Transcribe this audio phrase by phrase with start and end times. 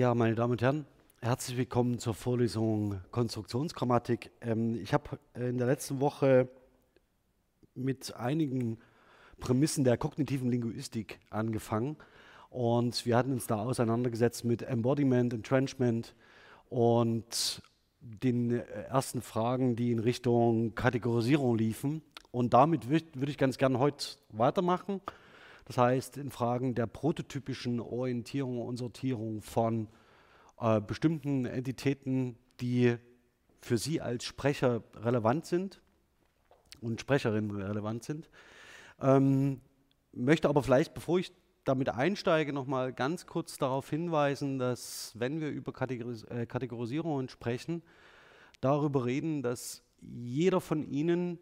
[0.00, 0.86] Ja, meine Damen und Herren,
[1.20, 4.30] herzlich willkommen zur Vorlesung Konstruktionsgrammatik.
[4.40, 6.48] Ähm, ich habe in der letzten Woche
[7.74, 8.78] mit einigen
[9.40, 11.98] Prämissen der kognitiven Linguistik angefangen
[12.48, 16.14] und wir hatten uns da auseinandergesetzt mit Embodiment, Entrenchment
[16.70, 17.60] und
[18.00, 22.00] den ersten Fragen, die in Richtung Kategorisierung liefen.
[22.30, 25.02] Und damit würde ich ganz gerne heute weitermachen.
[25.70, 29.86] Das heißt, in Fragen der prototypischen Orientierung und Sortierung von
[30.60, 32.96] äh, bestimmten Entitäten, die
[33.60, 35.80] für Sie als Sprecher relevant sind
[36.80, 38.30] und Sprecherinnen relevant sind.
[39.00, 39.60] Ähm,
[40.10, 41.32] möchte aber vielleicht, bevor ich
[41.62, 47.28] damit einsteige, noch mal ganz kurz darauf hinweisen, dass wenn wir über Kategoris äh, Kategorisierungen
[47.28, 47.84] sprechen,
[48.60, 51.38] darüber reden, dass jeder von Ihnen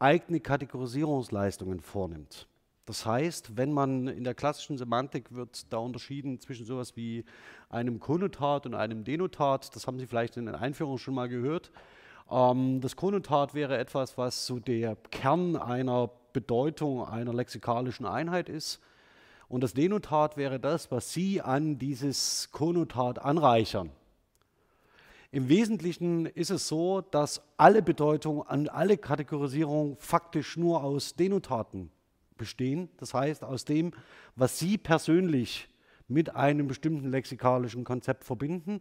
[0.00, 2.48] eigene Kategorisierungsleistungen vornimmt.
[2.86, 7.24] Das heißt, wenn man in der klassischen Semantik wird da unterschieden zwischen sowas wie
[7.70, 9.74] einem Konnotat und einem Denotat.
[9.74, 11.70] Das haben Sie vielleicht in den Einführungen schon mal gehört.
[12.30, 18.80] Ähm, das Konnotat wäre etwas, was so der Kern einer Bedeutung einer lexikalischen Einheit ist.
[19.48, 23.90] Und das Denotat wäre das, was Sie an dieses Konnotat anreichern.
[25.30, 31.90] Im Wesentlichen ist es so, dass alle Bedeutungen an alle Kategorisierungen faktisch nur aus Denotaten
[32.36, 32.88] bestehen.
[32.98, 33.92] Das heißt, aus dem,
[34.36, 35.68] was Sie persönlich
[36.08, 38.80] mit einem bestimmten lexikalischen Konzept verbinden.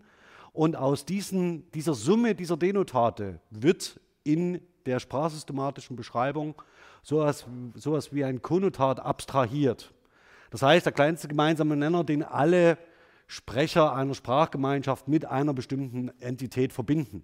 [0.52, 6.56] Und aus diesen, dieser Summe dieser Denotate wird in der sprachsystematischen Beschreibung
[7.02, 9.94] sowas, sowas wie ein Konnotat abstrahiert.
[10.52, 12.78] Das heißt, der kleinste gemeinsame Nenner, den alle
[13.28, 17.24] Sprecher einer Sprachgemeinschaft mit einer bestimmten Entität verbinden.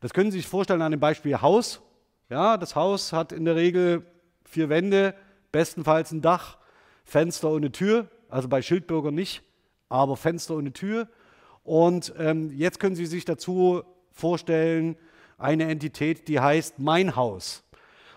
[0.00, 1.82] Das können Sie sich vorstellen an dem Beispiel Haus.
[2.30, 4.06] Ja, das Haus hat in der Regel
[4.44, 5.14] vier Wände,
[5.52, 6.58] bestenfalls ein Dach,
[7.04, 9.42] Fenster ohne Tür, also bei Schildbürger nicht,
[9.88, 11.08] aber Fenster ohne Tür.
[11.64, 14.96] Und ähm, jetzt können Sie sich dazu vorstellen,
[15.38, 17.64] eine Entität, die heißt mein Haus.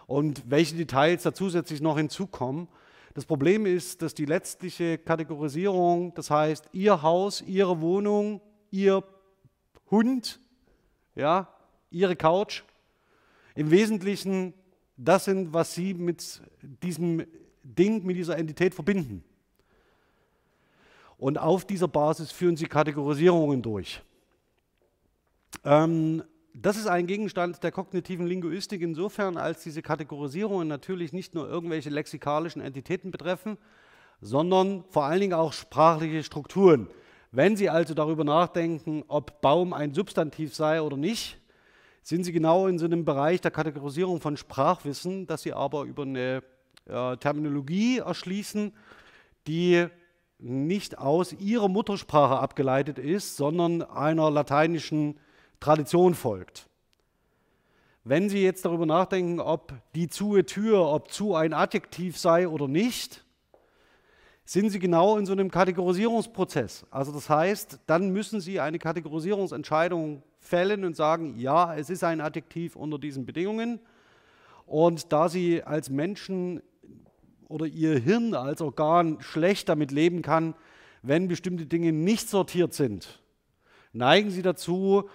[0.05, 2.67] Und welche Details da zusätzlich noch hinzukommen.
[3.13, 8.41] Das Problem ist, dass die letztliche Kategorisierung, das heißt Ihr Haus, Ihre Wohnung,
[8.72, 9.03] Ihr
[9.89, 10.39] Hund,
[11.16, 11.47] ja,
[11.89, 12.63] Ihre Couch,
[13.55, 14.53] im Wesentlichen
[14.97, 17.25] das sind, was Sie mit diesem
[17.63, 19.23] Ding, mit dieser Entität verbinden.
[21.17, 24.01] Und auf dieser Basis führen Sie Kategorisierungen durch.
[25.63, 26.23] Ähm,
[26.53, 31.89] das ist ein Gegenstand der kognitiven Linguistik insofern, als diese Kategorisierungen natürlich nicht nur irgendwelche
[31.89, 33.57] lexikalischen Entitäten betreffen,
[34.21, 36.87] sondern vor allen Dingen auch sprachliche Strukturen.
[37.31, 41.39] Wenn Sie also darüber nachdenken, ob Baum ein Substantiv sei oder nicht,
[42.03, 46.03] sind Sie genau in so einem Bereich der Kategorisierung von Sprachwissen, das Sie aber über
[46.03, 46.44] eine
[46.86, 48.74] äh, Terminologie erschließen,
[49.47, 49.88] die
[50.38, 55.18] nicht aus Ihrer Muttersprache abgeleitet ist, sondern einer lateinischen
[55.62, 56.68] Tradition folgt.
[58.03, 62.67] Wenn Sie jetzt darüber nachdenken, ob die zu Tür, ob zu ein Adjektiv sei oder
[62.67, 63.23] nicht,
[64.44, 66.85] sind Sie genau in so einem Kategorisierungsprozess.
[66.91, 72.22] Also das heißt, dann müssen Sie eine Kategorisierungsentscheidung fällen und sagen, ja, es ist ein
[72.22, 73.79] Adjektiv unter diesen Bedingungen.
[74.66, 76.61] Und da Sie als Menschen
[77.47, 80.55] oder Ihr Hirn als Organ schlecht damit leben kann,
[81.01, 83.22] wenn bestimmte Dinge nicht sortiert sind,
[83.91, 85.09] neigen Sie dazu,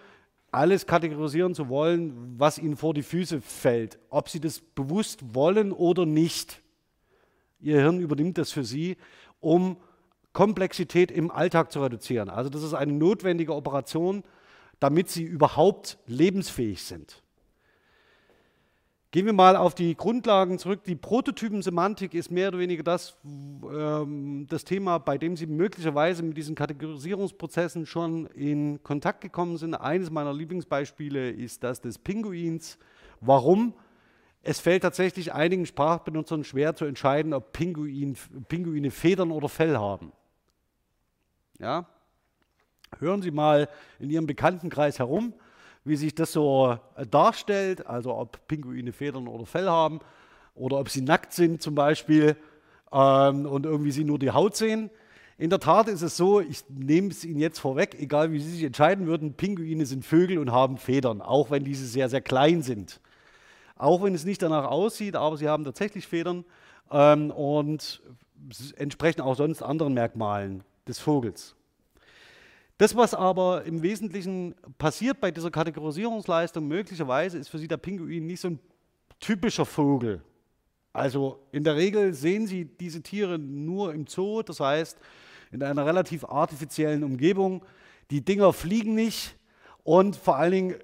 [0.50, 5.72] alles kategorisieren zu wollen, was Ihnen vor die Füße fällt, ob Sie das bewusst wollen
[5.72, 6.62] oder nicht.
[7.60, 8.96] Ihr Hirn übernimmt das für Sie,
[9.40, 9.76] um
[10.32, 12.30] Komplexität im Alltag zu reduzieren.
[12.30, 14.22] Also das ist eine notwendige Operation,
[14.80, 17.22] damit sie überhaupt lebensfähig sind.
[19.10, 20.84] Gehen wir mal auf die Grundlagen zurück.
[20.84, 26.36] Die Prototypensemantik ist mehr oder weniger das, ähm, das Thema, bei dem Sie möglicherweise mit
[26.36, 29.74] diesen Kategorisierungsprozessen schon in Kontakt gekommen sind.
[29.74, 32.78] Eines meiner Lieblingsbeispiele ist das des Pinguins.
[33.22, 33.72] Warum?
[34.42, 38.14] Es fällt tatsächlich einigen Sprachbenutzern schwer zu entscheiden, ob Pinguin,
[38.48, 40.12] Pinguine Federn oder Fell haben.
[41.58, 41.88] Ja?
[42.98, 43.68] Hören Sie mal
[43.98, 45.34] in Ihrem Bekanntenkreis herum,
[45.84, 50.00] wie sich das so äh, darstellt, also ob Pinguine Federn oder Fell haben
[50.54, 52.36] oder ob sie nackt sind zum Beispiel
[52.92, 54.90] ähm, und irgendwie sie nur die Haut sehen.
[55.38, 58.50] In der Tat ist es so, ich nehme es Ihnen jetzt vorweg, egal wie Sie
[58.50, 62.62] sich entscheiden würden, Pinguine sind Vögel und haben Federn, auch wenn diese sehr, sehr klein
[62.62, 63.00] sind.
[63.76, 66.44] Auch wenn es nicht danach aussieht, aber sie haben tatsächlich Federn
[66.90, 68.02] ähm, und
[68.76, 71.54] entsprechen auch sonst anderen Merkmalen des Vogels.
[72.78, 78.26] Das, was aber im Wesentlichen passiert bei dieser Kategorisierungsleistung, möglicherweise ist für Sie der Pinguin
[78.26, 78.60] nicht so ein
[79.18, 80.22] typischer Vogel.
[80.92, 84.96] Also in der Regel sehen Sie diese Tiere nur im Zoo, das heißt
[85.50, 87.64] in einer relativ artifiziellen Umgebung.
[88.10, 89.36] Die Dinger fliegen nicht
[89.82, 90.74] und vor allen Dingen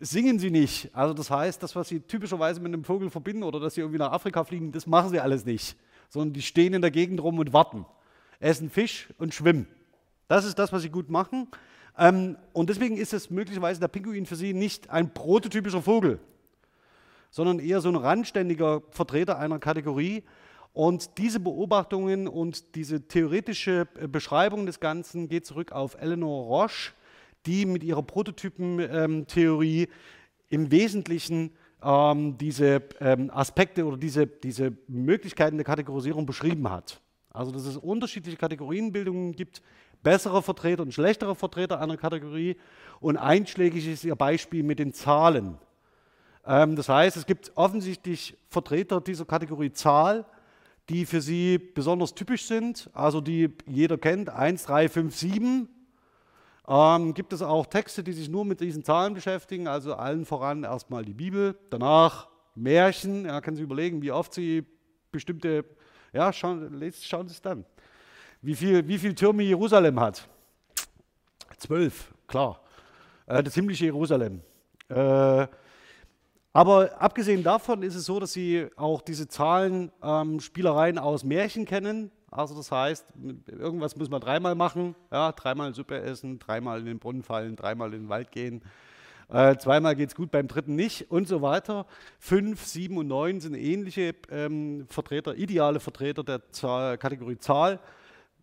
[0.00, 0.94] singen sie nicht.
[0.94, 3.98] Also das heißt, das, was sie typischerweise mit einem Vogel verbinden oder dass sie irgendwie
[3.98, 5.76] nach Afrika fliegen, das machen sie alles nicht.
[6.08, 7.84] Sondern die stehen in der Gegend rum und warten,
[8.40, 9.66] essen Fisch und schwimmen.
[10.28, 11.48] Das ist das, was sie gut machen.
[11.98, 16.20] Ähm, und deswegen ist es möglicherweise der Pinguin für sie nicht ein prototypischer Vogel,
[17.30, 20.22] sondern eher so ein randständiger Vertreter einer Kategorie.
[20.74, 26.92] Und diese Beobachtungen und diese theoretische äh, Beschreibung des Ganzen geht zurück auf Eleanor Roche,
[27.46, 29.88] die mit ihrer Prototypentheorie ähm,
[30.50, 31.52] im Wesentlichen
[31.82, 37.00] ähm, diese ähm, Aspekte oder diese, diese Möglichkeiten der Kategorisierung beschrieben hat.
[37.30, 39.62] Also dass es unterschiedliche Kategorienbildungen gibt,
[40.08, 42.56] bessere Vertreter und schlechtere Vertreter einer Kategorie.
[42.98, 45.58] Und einschlägig ist ihr Beispiel mit den Zahlen.
[46.46, 50.24] Ähm, das heißt, es gibt offensichtlich Vertreter dieser Kategorie Zahl,
[50.88, 55.68] die für sie besonders typisch sind, also die jeder kennt, 1, 3, 5, 7.
[56.66, 60.64] Ähm, gibt es auch Texte, die sich nur mit diesen Zahlen beschäftigen, also allen voran
[60.64, 64.64] erstmal die Bibel, danach Märchen, ja, können Sie überlegen, wie oft Sie
[65.12, 65.66] bestimmte,
[66.14, 67.66] ja, schauen, schauen Sie es dann.
[68.40, 70.28] Wie viel, wie viel Türme Jerusalem hat?
[71.56, 72.60] Zwölf, klar.
[73.26, 74.40] Äh, das himmlische Jerusalem.
[74.88, 75.46] Äh,
[76.52, 82.10] aber abgesehen davon ist es so, dass Sie auch diese Zahlenspielereien ähm, aus Märchen kennen.
[82.30, 83.06] Also das heißt,
[83.46, 87.92] irgendwas muss man dreimal machen, ja, dreimal Suppe essen, dreimal in den Brunnen fallen, dreimal
[87.94, 88.62] in den Wald gehen.
[89.30, 91.86] Äh, zweimal geht es gut, beim dritten nicht und so weiter.
[92.18, 97.78] Fünf, sieben und neun sind ähnliche ähm, Vertreter, ideale Vertreter der Zahl, Kategorie Zahl.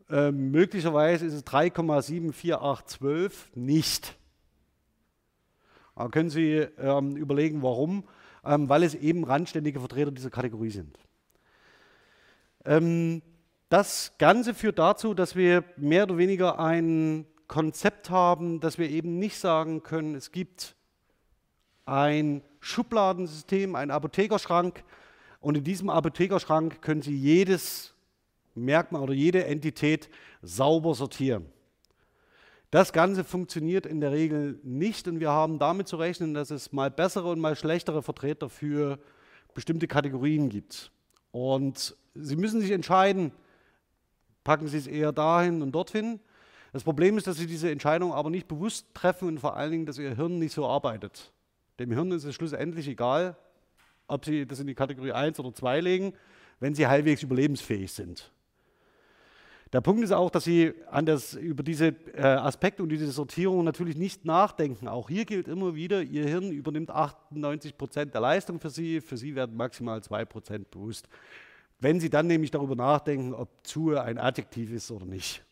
[0.09, 4.15] Ähm, möglicherweise ist es 3,74812 nicht.
[5.95, 8.03] Da können Sie ähm, überlegen, warum.
[8.43, 10.99] Ähm, weil es eben randständige Vertreter dieser Kategorie sind.
[12.63, 13.23] Ähm,
[13.69, 19.17] das Ganze führt dazu, dass wir mehr oder weniger ein Konzept haben, dass wir eben
[19.17, 20.75] nicht sagen können, es gibt
[21.85, 24.83] ein Schubladensystem, einen Apothekerschrank
[25.39, 27.94] und in diesem Apothekerschrank können Sie jedes
[28.55, 30.09] Merkmal oder jede Entität
[30.41, 31.45] sauber sortieren.
[32.71, 36.73] Das Ganze funktioniert in der Regel nicht und wir haben damit zu rechnen, dass es
[36.73, 38.99] mal bessere und mal schlechtere Vertreter für
[39.53, 40.91] bestimmte Kategorien gibt.
[41.31, 43.31] Und Sie müssen sich entscheiden,
[44.43, 46.19] packen Sie es eher dahin und dorthin.
[46.73, 49.85] Das Problem ist, dass Sie diese Entscheidung aber nicht bewusst treffen und vor allen Dingen,
[49.85, 51.31] dass Ihr Hirn nicht so arbeitet.
[51.79, 53.37] Dem Hirn ist es schlussendlich egal,
[54.07, 56.13] ob Sie das in die Kategorie 1 oder 2 legen,
[56.59, 58.31] wenn Sie halbwegs überlebensfähig sind.
[59.75, 63.97] Der Punkt ist auch, dass Sie das, über diese äh, Aspekte und diese Sortierung natürlich
[63.97, 64.87] nicht nachdenken.
[64.87, 69.17] Auch hier gilt immer wieder, Ihr Hirn übernimmt 98 Prozent der Leistung für Sie, für
[69.17, 71.09] Sie werden maximal 2 Prozent bewusst.
[71.81, 75.43] Wenn Sie dann nämlich darüber nachdenken, ob zu ein Adjektiv ist oder nicht.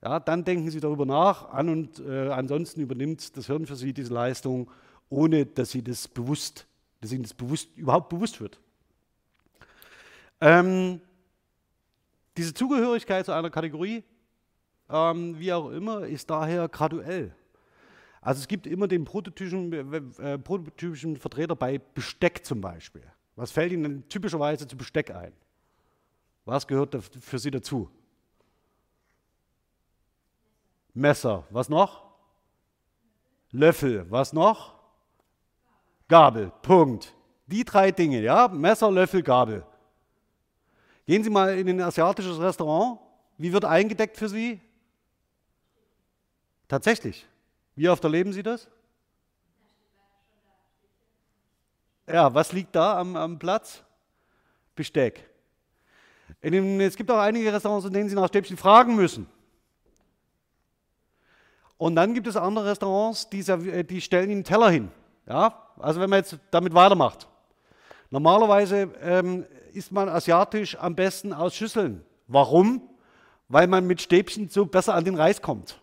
[0.00, 3.92] Ja, dann denken Sie darüber nach, an und äh, ansonsten übernimmt das Hirn für Sie
[3.92, 4.70] diese Leistung,
[5.08, 6.68] ohne dass Sie das bewusst,
[7.00, 8.60] dass Ihnen das bewusst, überhaupt bewusst wird.
[10.40, 11.00] Ähm,
[12.36, 14.04] diese Zugehörigkeit zu einer Kategorie,
[14.88, 17.34] ähm, wie auch immer, ist daher graduell.
[18.20, 23.02] Also es gibt immer den prototypischen, äh, prototypischen Vertreter bei Besteck zum Beispiel.
[23.34, 25.32] Was fällt Ihnen typischerweise zu Besteck ein?
[26.44, 27.90] Was gehört für Sie dazu?
[30.94, 31.44] Messer.
[31.50, 32.04] Was noch?
[33.50, 34.06] Löffel.
[34.10, 34.74] Was noch?
[36.08, 36.52] Gabel.
[36.62, 37.14] Punkt.
[37.46, 38.48] Die drei Dinge, ja?
[38.48, 39.64] Messer, Löffel, Gabel.
[41.06, 43.00] Gehen Sie mal in ein asiatisches Restaurant.
[43.38, 44.60] Wie wird eingedeckt für Sie?
[46.68, 47.26] Tatsächlich.
[47.74, 48.68] Wie oft erleben Sie das?
[52.06, 53.82] Ja, was liegt da am, am Platz?
[54.74, 55.28] Besteck.
[56.42, 59.26] Dem, es gibt auch einige Restaurants, in denen Sie nach Stäbchen fragen müssen.
[61.76, 63.42] Und dann gibt es andere Restaurants, die,
[63.84, 64.90] die stellen Ihnen Teller hin.
[65.26, 65.68] Ja?
[65.78, 67.28] Also wenn man jetzt damit weitermacht.
[68.10, 72.04] Normalerweise ähm, isst man asiatisch am besten aus Schüsseln.
[72.26, 72.88] Warum?
[73.48, 75.80] Weil man mit Stäbchen so besser an den Reis kommt.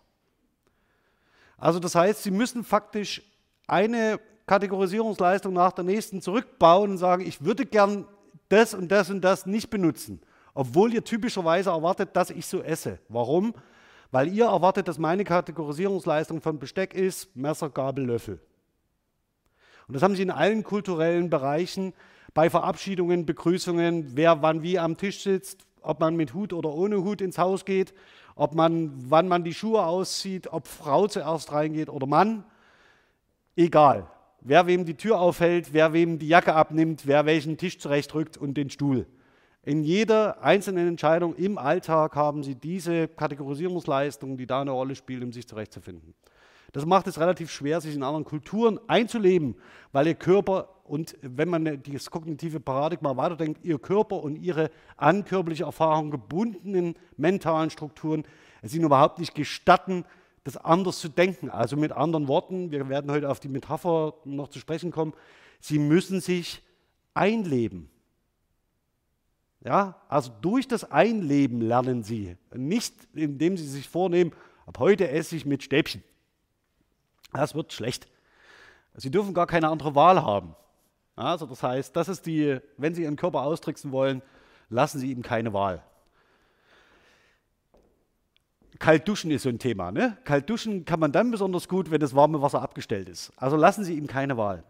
[1.56, 3.22] Also das heißt, Sie müssen faktisch
[3.66, 8.06] eine Kategorisierungsleistung nach der nächsten zurückbauen und sagen, ich würde gern
[8.48, 10.20] das und das und das nicht benutzen,
[10.54, 12.98] obwohl ihr typischerweise erwartet, dass ich so esse.
[13.08, 13.54] Warum?
[14.10, 18.40] Weil ihr erwartet, dass meine Kategorisierungsleistung von Besteck ist Messer, Gabel, Löffel.
[19.86, 21.92] Und das haben sie in allen kulturellen Bereichen
[22.34, 27.02] bei Verabschiedungen, Begrüßungen, wer wann wie am Tisch sitzt, ob man mit Hut oder ohne
[27.02, 27.94] Hut ins Haus geht,
[28.34, 32.44] ob man, wann man die Schuhe auszieht, ob Frau zuerst reingeht oder Mann.
[33.56, 34.06] Egal.
[34.42, 38.54] Wer wem die Tür aufhält, wer wem die Jacke abnimmt, wer welchen Tisch zurechtrückt und
[38.54, 39.06] den Stuhl.
[39.62, 45.22] In jeder einzelnen Entscheidung im Alltag haben Sie diese Kategorisierungsleistung, die da eine Rolle spielt,
[45.22, 46.14] um sich zurechtzufinden.
[46.72, 49.56] Das macht es relativ schwer, sich in anderen Kulturen einzuleben,
[49.92, 55.24] weil Ihr Körper und wenn man das kognitive Paradigma weiterdenkt, Ihr Körper und Ihre an
[55.24, 58.24] körperliche Erfahrung gebundenen mentalen Strukturen
[58.62, 60.04] es Ihnen überhaupt nicht gestatten,
[60.44, 61.50] das anders zu denken.
[61.50, 65.12] Also mit anderen Worten, wir werden heute auf die Metapher noch zu sprechen kommen,
[65.60, 66.62] Sie müssen sich
[67.14, 67.90] einleben.
[69.62, 74.32] Ja, also durch das Einleben lernen Sie, nicht indem Sie sich vornehmen,
[74.66, 76.02] ab heute esse ich mit Stäbchen.
[77.32, 78.08] Das wird schlecht.
[78.94, 80.56] Sie dürfen gar keine andere Wahl haben.
[81.16, 84.22] Also das heißt, das ist die, wenn Sie Ihren Körper austricksen wollen,
[84.68, 85.82] lassen Sie ihm keine Wahl.
[88.78, 89.92] Kalt duschen ist so ein Thema.
[89.92, 90.16] Ne?
[90.24, 93.30] Kalt duschen kann man dann besonders gut, wenn das warme Wasser abgestellt ist.
[93.36, 94.64] Also lassen Sie ihm keine Wahl.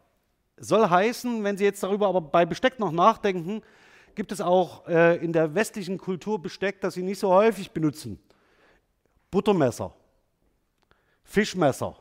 [0.57, 3.62] Soll heißen, wenn Sie jetzt darüber aber bei Besteck noch nachdenken,
[4.17, 8.19] gibt es auch äh, in der westlichen Kultur Besteck, das Sie nicht so häufig benutzen.
[9.31, 9.95] Buttermesser,
[11.23, 11.97] Fischmesser,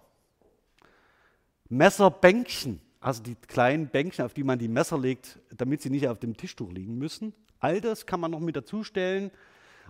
[1.70, 6.20] Messerbänkchen, also die kleinen Bänkchen, auf die man die Messer legt, damit sie nicht auf
[6.20, 7.34] dem Tischtuch liegen müssen.
[7.60, 9.32] All das kann man noch mit dazustellen.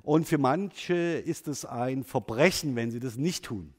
[0.03, 3.73] Und für manche ist es ein Verbrechen, wenn sie das nicht tun.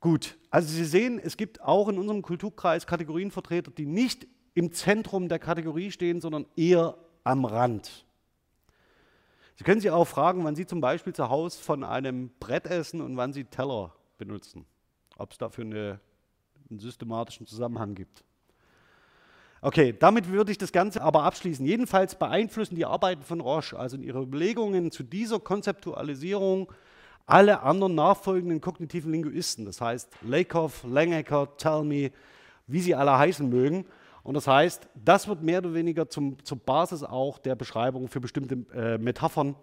[0.00, 5.28] Gut, also Sie sehen, es gibt auch in unserem Kulturkreis Kategorienvertreter, die nicht im Zentrum
[5.28, 8.06] der Kategorie stehen, sondern eher am Rand.
[9.56, 13.00] Sie können sich auch fragen, wann Sie zum Beispiel zu Hause von einem Brett essen
[13.00, 14.66] und wann Sie Teller benutzen.
[15.16, 16.00] Ob es dafür eine,
[16.70, 18.24] einen systematischen Zusammenhang gibt.
[19.60, 21.66] Okay, damit würde ich das Ganze aber abschließen.
[21.66, 26.72] Jedenfalls beeinflussen die Arbeiten von Roche, also in ihren Überlegungen zu dieser Konzeptualisierung,
[27.26, 29.64] alle anderen nachfolgenden kognitiven Linguisten.
[29.64, 32.12] Das heißt Lakoff, Langecker, Talmy,
[32.68, 33.84] wie sie alle heißen mögen.
[34.22, 38.20] Und das heißt, das wird mehr oder weniger zum, zur Basis auch der Beschreibung für
[38.20, 39.56] bestimmte äh, Metaphern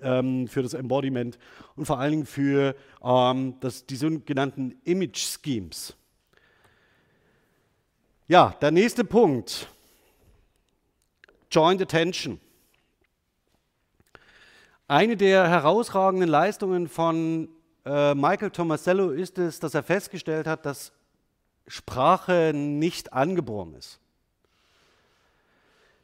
[0.00, 1.38] ähm, für das Embodiment
[1.76, 5.96] und vor allen Dingen für ähm, das, die sogenannten Image Schemes.
[8.26, 9.68] Ja, der nächste Punkt.
[11.50, 12.40] Joint Attention.
[14.88, 17.50] Eine der herausragenden Leistungen von
[17.84, 20.92] äh, Michael Tomasello ist es, dass er festgestellt hat, dass
[21.66, 24.00] Sprache nicht angeboren ist.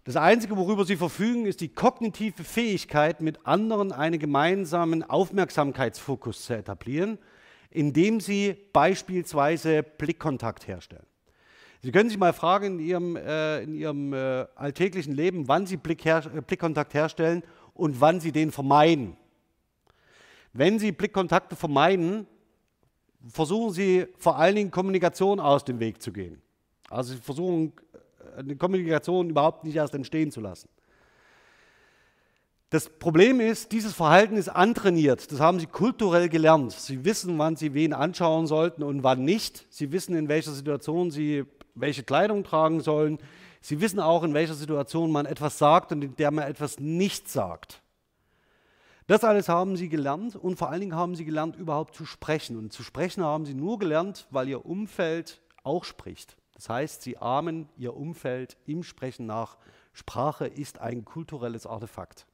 [0.05, 6.55] Das Einzige, worüber sie verfügen, ist die kognitive Fähigkeit, mit anderen einen gemeinsamen Aufmerksamkeitsfokus zu
[6.55, 7.17] etablieren,
[7.71, 11.10] indem sie beispielsweise Blickkontakt herstellen.
[11.83, 15.79] Sie können sich mal fragen in Ihrem, äh, in Ihrem äh, alltäglichen Leben, wann Sie
[15.79, 19.17] Blick her äh, Blickkontakt herstellen und wann Sie den vermeiden.
[20.53, 22.27] Wenn Sie Blickkontakte vermeiden,
[23.27, 26.43] versuchen Sie vor allen Dingen Kommunikation aus dem Weg zu gehen.
[26.91, 27.73] Also Sie versuchen
[28.35, 30.69] äh, eine Kommunikation überhaupt nicht erst entstehen zu lassen.
[32.69, 35.33] Das Problem ist, dieses Verhalten ist antrainiert.
[35.33, 36.73] Das haben Sie kulturell gelernt.
[36.73, 39.67] Sie wissen, wann Sie wen anschauen sollten und wann nicht.
[39.71, 41.47] Sie wissen, in welcher Situation Sie
[41.81, 43.19] welche Kleidung tragen sollen.
[43.61, 47.29] Sie wissen auch, in welcher Situation man etwas sagt und in der man etwas nicht
[47.29, 47.83] sagt.
[49.07, 52.57] Das alles haben sie gelernt und vor allen Dingen haben sie gelernt, überhaupt zu sprechen.
[52.57, 56.37] Und zu sprechen haben sie nur gelernt, weil ihr Umfeld auch spricht.
[56.55, 59.57] Das heißt, sie ahmen ihr Umfeld im Sprechen nach.
[59.93, 62.27] Sprache ist ein kulturelles Artefakt.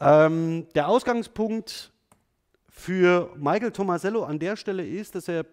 [0.00, 1.92] Ähm, der Ausgangspunkt
[2.68, 5.46] für Michael Tomasello an der Stelle ist, dass er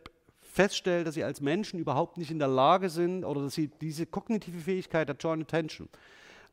[0.51, 4.05] feststellt, dass sie als Menschen überhaupt nicht in der Lage sind oder dass sie diese
[4.05, 5.87] kognitive Fähigkeit der Joint Attention,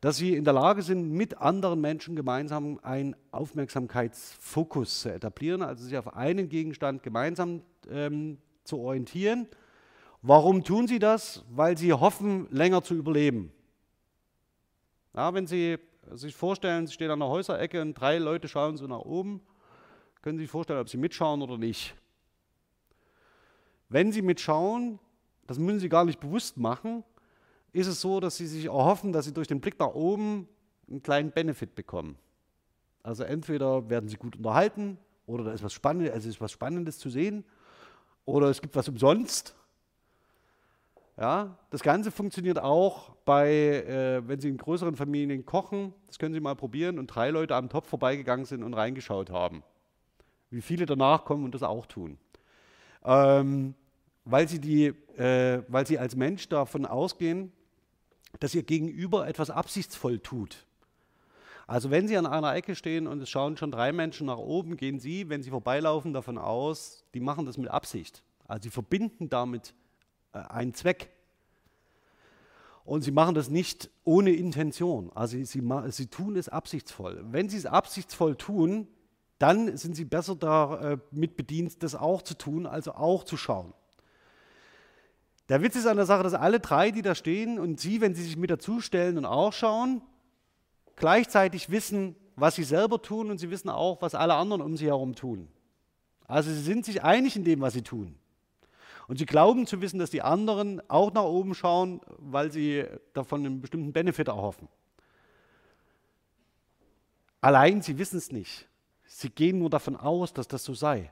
[0.01, 5.83] dass sie in der Lage sind, mit anderen Menschen gemeinsam einen Aufmerksamkeitsfokus zu etablieren, also
[5.83, 9.47] sich auf einen Gegenstand gemeinsam ähm, zu orientieren.
[10.21, 11.43] Warum tun sie das?
[11.49, 13.51] Weil sie hoffen, länger zu überleben.
[15.13, 15.77] Ja, wenn Sie
[16.11, 19.41] sich vorstellen, Sie stehen an der Häuserecke und drei Leute schauen so nach oben,
[20.21, 21.95] können Sie sich vorstellen, ob Sie mitschauen oder nicht.
[23.89, 24.99] Wenn Sie mitschauen,
[25.47, 27.03] das müssen Sie gar nicht bewusst machen,
[27.71, 30.47] ist es so, dass Sie sich erhoffen, dass Sie durch den Blick nach oben
[30.87, 32.15] einen kleinen Benefit bekommen.
[33.01, 36.99] Also entweder werden Sie gut unterhalten oder da ist was Spannendes, also ist was Spannendes
[36.99, 37.43] zu sehen
[38.25, 39.55] oder es gibt was umsonst.
[41.17, 46.33] Ja, das Ganze funktioniert auch bei, äh, wenn Sie in größeren Familien kochen, das können
[46.33, 49.63] Sie mal probieren und drei Leute am Topf vorbeigegangen sind und reingeschaut haben.
[50.51, 52.19] Wie viele danach kommen und das auch tun
[53.03, 53.75] ähm,
[54.29, 57.51] weil, sie die, äh, weil sie als Mensch davon ausgehen,
[58.39, 60.65] dass ihr Gegenüber etwas absichtsvoll tut.
[61.65, 64.75] Also wenn Sie an einer Ecke stehen und es schauen schon drei Menschen nach oben,
[64.75, 68.23] gehen Sie, wenn Sie vorbeilaufen, davon aus, die machen das mit Absicht.
[68.47, 69.75] Also sie verbinden damit
[70.33, 71.11] äh, einen Zweck.
[72.85, 75.11] Und sie machen das nicht ohne Intention.
[75.13, 77.23] Also sie, sie, sie tun es absichtsvoll.
[77.29, 78.87] Wenn sie es absichtsvoll tun,
[79.37, 83.73] dann sind sie besser damit äh, bedient, das auch zu tun, also auch zu schauen.
[85.49, 88.13] Der Witz ist an der Sache, dass alle drei, die da stehen und Sie, wenn
[88.13, 90.01] Sie sich mit dazu stellen und auch schauen,
[90.95, 94.85] gleichzeitig wissen, was Sie selber tun und Sie wissen auch, was alle anderen um Sie
[94.85, 95.47] herum tun.
[96.27, 98.15] Also Sie sind sich einig in dem, was Sie tun.
[99.09, 103.43] Und sie glauben zu wissen, dass die anderen auch nach oben schauen, weil sie davon
[103.43, 104.67] einen bestimmten Benefit erhoffen.
[107.41, 108.67] Allein sie wissen es nicht.
[109.07, 111.11] Sie gehen nur davon aus, dass das so sei.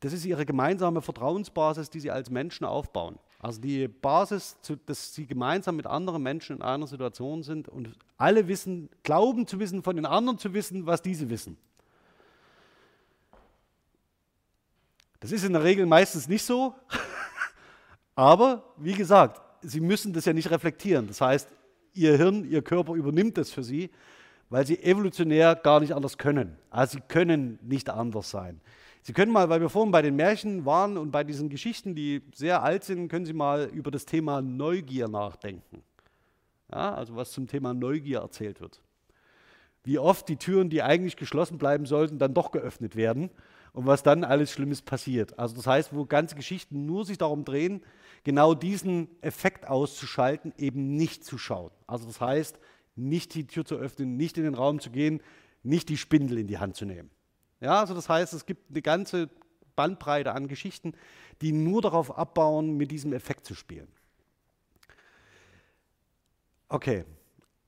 [0.00, 3.18] Das ist ihre gemeinsame Vertrauensbasis, die sie als Menschen aufbauen.
[3.46, 8.48] Also die Basis, dass sie gemeinsam mit anderen Menschen in einer Situation sind und alle
[8.48, 11.56] wissen, glauben zu wissen, von den anderen zu wissen, was diese wissen.
[15.20, 16.74] Das ist in der Regel meistens nicht so.
[18.16, 21.06] Aber wie gesagt, Sie müssen das ja nicht reflektieren.
[21.06, 21.48] Das heißt,
[21.94, 23.90] Ihr Hirn, Ihr Körper übernimmt das für Sie,
[24.50, 26.58] weil Sie evolutionär gar nicht anders können.
[26.68, 28.60] Also Sie können nicht anders sein.
[29.06, 32.22] Sie können mal, weil wir vorhin bei den Märchen waren und bei diesen Geschichten, die
[32.34, 35.84] sehr alt sind, können Sie mal über das Thema Neugier nachdenken.
[36.72, 38.82] Ja, also was zum Thema Neugier erzählt wird.
[39.84, 43.30] Wie oft die Türen, die eigentlich geschlossen bleiben sollten, dann doch geöffnet werden
[43.72, 45.38] und was dann alles Schlimmes passiert.
[45.38, 47.84] Also das heißt, wo ganze Geschichten nur sich darum drehen,
[48.24, 51.70] genau diesen Effekt auszuschalten, eben nicht zu schauen.
[51.86, 52.58] Also das heißt,
[52.96, 55.22] nicht die Tür zu öffnen, nicht in den Raum zu gehen,
[55.62, 57.12] nicht die Spindel in die Hand zu nehmen.
[57.60, 59.30] Ja, also das heißt, es gibt eine ganze
[59.74, 60.94] Bandbreite an Geschichten,
[61.40, 63.88] die nur darauf abbauen, mit diesem Effekt zu spielen.
[66.68, 67.04] Okay,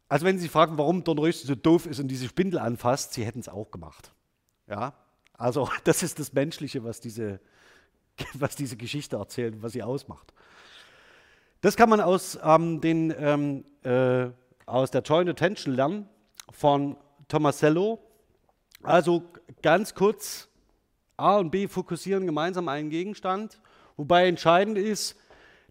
[0.09, 3.13] also wenn Sie sich fragen, warum Don Röste so doof ist und diese Spindel anfasst,
[3.13, 4.13] Sie hätten es auch gemacht.
[4.67, 4.95] Ja,
[5.35, 7.41] also das ist das Menschliche, was diese,
[8.35, 10.33] was diese Geschichte erzählt und was sie ausmacht.
[11.61, 14.31] Das kann man aus, ähm, den, ähm, äh,
[14.67, 16.09] aus der Joint Attention lernen
[16.51, 16.97] von
[17.27, 17.99] Tomasello.
[18.83, 19.25] Also
[19.63, 20.49] ganz kurz,
[21.17, 23.61] A und B fokussieren gemeinsam einen Gegenstand,
[23.97, 25.17] wobei entscheidend ist,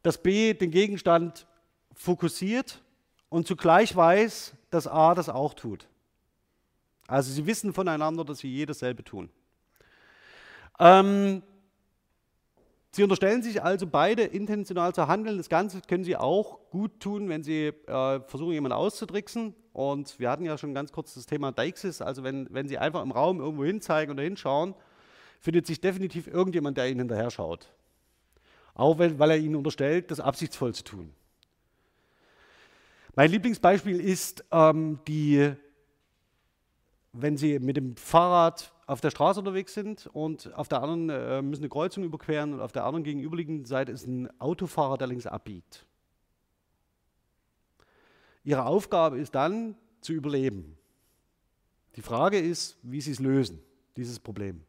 [0.03, 1.47] dass B den Gegenstand
[1.93, 2.81] fokussiert
[3.29, 5.87] und zugleich weiß, dass A das auch tut.
[7.07, 9.29] Also sie wissen voneinander, dass sie jedes selbe tun.
[10.79, 11.41] Ähm,
[12.97, 15.37] Sie unterstellen sich also beide intentional zu handeln.
[15.37, 19.53] Das Ganze können Sie auch gut tun, wenn Sie äh, versuchen, jemanden auszutricksen.
[19.71, 22.01] Und wir hatten ja schon ganz kurz das Thema Deixis.
[22.01, 24.73] Also wenn, wenn Sie einfach im Raum irgendwo hinzeigen oder hinschauen,
[25.39, 27.69] findet sich definitiv irgendjemand, der Ihnen hinterher schaut.
[28.73, 31.13] Auch wenn, weil er Ihnen unterstellt, das absichtsvoll zu tun.
[33.13, 35.51] Mein Lieblingsbeispiel ist ähm, die,
[37.21, 41.41] wenn Sie mit dem Fahrrad auf der Straße unterwegs sind und auf der anderen äh,
[41.41, 45.25] müssen eine Kreuzung überqueren und auf der anderen gegenüberliegenden Seite ist ein Autofahrer, der links
[45.25, 45.85] abbiegt.
[48.43, 50.77] Ihre Aufgabe ist dann zu überleben.
[51.97, 53.61] Die Frage ist, wie Sie es lösen,
[53.97, 54.63] dieses Problem.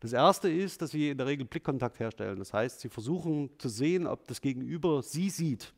[0.00, 2.38] Das erste ist, dass Sie in der Regel Blickkontakt herstellen.
[2.38, 5.72] Das heißt, Sie versuchen zu sehen, ob das Gegenüber Sie sieht.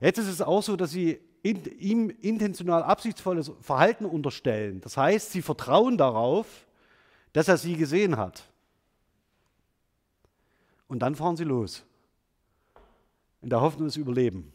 [0.00, 4.80] Jetzt ist es auch so, dass Sie in, ihm intentional absichtsvolles Verhalten unterstellen.
[4.80, 6.46] Das heißt, sie vertrauen darauf,
[7.32, 8.44] dass er sie gesehen hat.
[10.86, 11.84] Und dann fahren sie los.
[13.40, 14.52] In der Hoffnung, zu überleben.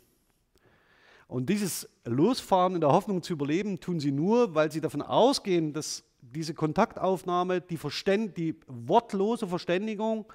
[1.28, 5.74] Und dieses Losfahren in der Hoffnung zu überleben, tun sie nur, weil sie davon ausgehen,
[5.74, 10.26] dass diese Kontaktaufnahme, die, Verständ die wortlose Verständigung,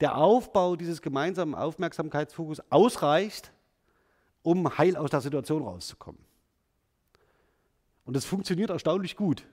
[0.00, 3.50] der Aufbau dieses gemeinsamen Aufmerksamkeitsfokus ausreicht,
[4.46, 6.20] um heil aus der Situation rauszukommen.
[8.04, 9.44] Und das funktioniert erstaunlich gut.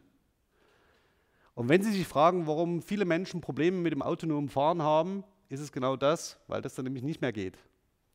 [1.55, 5.61] Und wenn Sie sich fragen, warum viele Menschen Probleme mit dem autonomen Fahren haben, ist
[5.61, 7.57] es genau das, weil das dann nämlich nicht mehr geht.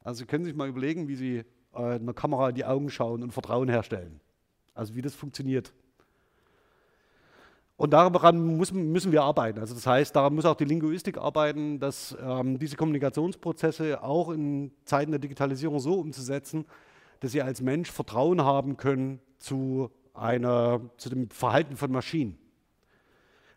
[0.05, 3.25] Also Sie können sich mal überlegen, wie Sie äh, einer Kamera in die Augen schauen
[3.25, 4.21] und Vertrauen herstellen.
[4.73, 5.73] Also wie das funktioniert.
[7.79, 9.61] Und daran muss, müssen wir arbeiten.
[9.61, 14.73] Also das heißt, daran muss auch die Linguistik arbeiten, dass ähm, diese Kommunikationsprozesse auch in
[14.85, 16.67] Zeiten der Digitalisierung so umzusetzen,
[17.21, 22.37] dass sie als Mensch Vertrauen haben können zu, einer, zu dem Verhalten von Maschinen.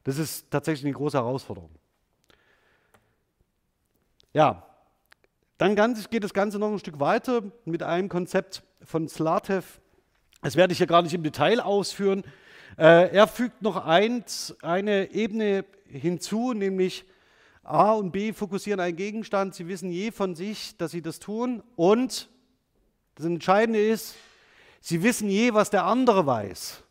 [0.03, 1.71] Das ist tatsächlich eine große Herausforderung.
[4.33, 4.67] Ja,
[5.57, 5.75] dann
[6.11, 9.81] geht das Ganze noch ein Stück weiter mit einem Konzept von Slatev.
[10.43, 12.23] Das werde ich hier gar nicht im Detail ausführen.
[12.77, 17.05] Äh, er fügt noch eins, eine Ebene hinzu, nämlich
[17.63, 19.55] A und B fokussieren einen Gegenstand.
[19.55, 21.63] Sie wissen je von sich, dass sie das tun.
[21.75, 22.29] Und
[23.15, 24.15] das Entscheidende ist,
[24.79, 26.83] sie wissen je, was der andere weiß.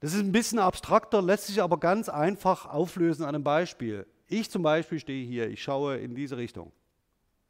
[0.00, 4.06] Das ist ein bisschen abstrakter, lässt sich aber ganz einfach auflösen an einem Beispiel.
[4.28, 6.72] Ich zum Beispiel stehe hier, ich schaue in diese Richtung.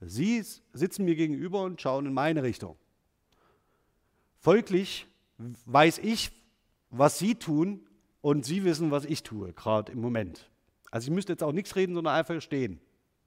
[0.00, 2.76] Sie sitzen mir gegenüber und schauen in meine Richtung.
[4.38, 5.06] Folglich
[5.38, 6.30] weiß ich,
[6.90, 7.86] was Sie tun
[8.20, 10.48] und Sie wissen, was ich tue, gerade im Moment.
[10.90, 12.80] Also ich müsste jetzt auch nichts reden, sondern einfach stehen.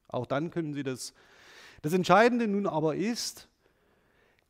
[0.07, 1.13] Auch dann können Sie das.
[1.81, 3.49] Das Entscheidende nun aber ist,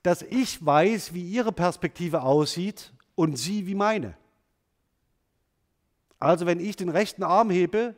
[0.03, 4.15] dass ich weiß, wie Ihre Perspektive aussieht und Sie wie meine.
[6.19, 7.95] Also wenn ich den rechten Arm hebe,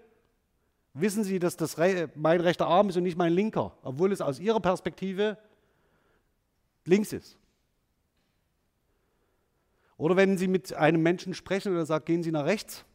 [0.93, 1.77] wissen Sie, dass das
[2.15, 5.37] mein rechter Arm ist und nicht mein linker, obwohl es aus Ihrer Perspektive
[6.85, 7.37] links ist.
[9.99, 12.85] Oder wenn Sie mit einem Menschen sprechen und er sagt, gehen Sie nach rechts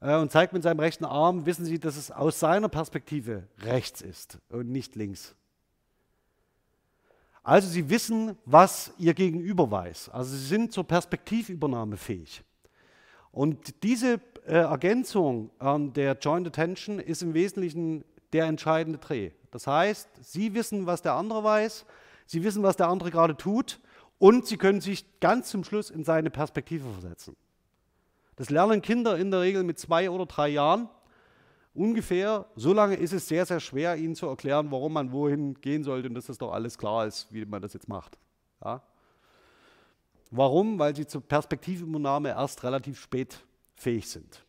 [0.00, 4.02] äh, und zeigt mit seinem rechten Arm, wissen Sie, dass es aus seiner Perspektive rechts
[4.02, 5.34] ist und nicht links.
[7.42, 10.10] Also Sie wissen, was Ihr Gegenüber weiß.
[10.10, 12.44] Also Sie sind zur Perspektivübernahme fähig.
[13.32, 19.30] Und diese äh, Ergänzung ähm, der Joint Attention ist im Wesentlichen der entscheidende Dreh.
[19.50, 21.86] Das heißt, Sie wissen, was der andere weiß,
[22.26, 23.80] Sie wissen, was der andere gerade tut
[24.18, 27.36] und Sie können sich ganz zum Schluss in seine Perspektive versetzen.
[28.36, 30.88] Das lernen Kinder in der Regel mit zwei oder drei Jahren.
[31.74, 35.82] Ungefähr so lange ist es sehr, sehr schwer, ihnen zu erklären, warum man wohin gehen
[35.82, 38.18] sollte und dass das doch alles klar ist, wie man das jetzt macht.
[38.64, 38.82] Ja?
[40.30, 40.78] Warum?
[40.78, 44.44] Weil sie zur Perspektivübernahme erst relativ spät fähig sind.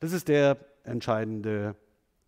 [0.00, 1.74] Das ist der entscheidende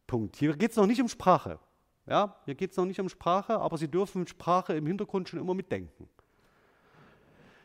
[0.06, 0.36] Punkt.
[0.36, 1.58] Hier geht es noch nicht um Sprache.
[2.06, 5.38] Ja, hier geht es noch nicht um Sprache, aber Sie dürfen Sprache im Hintergrund schon
[5.38, 6.08] immer mitdenken.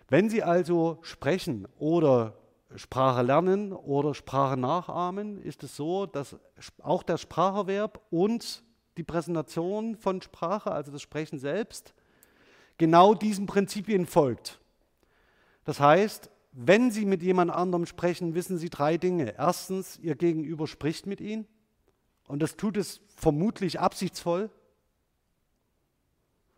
[0.08, 2.38] Wenn Sie also sprechen oder
[2.76, 6.36] Sprache lernen oder Sprache nachahmen, ist es so, dass
[6.82, 8.64] auch der Spracherwerb und
[8.98, 11.94] die Präsentation von Sprache, also das Sprechen selbst,
[12.78, 14.60] genau diesen Prinzipien folgt.
[15.64, 19.36] Das heißt, wenn Sie mit jemand anderem sprechen, wissen Sie drei Dinge.
[19.38, 21.48] Erstens, Ihr Gegenüber spricht mit Ihnen
[22.28, 24.50] und das tut es vermutlich absichtsvoll.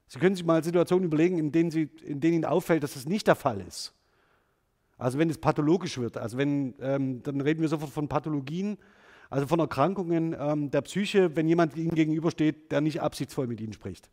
[0.07, 3.05] Sie können sich mal Situationen überlegen, in denen, Sie, in denen Ihnen auffällt, dass das
[3.05, 3.93] nicht der Fall ist.
[4.97, 8.77] Also wenn es pathologisch wird, also wenn, ähm, dann reden wir sofort von Pathologien,
[9.29, 13.73] also von Erkrankungen ähm, der Psyche, wenn jemand Ihnen gegenübersteht, der nicht absichtsvoll mit Ihnen
[13.73, 14.09] spricht.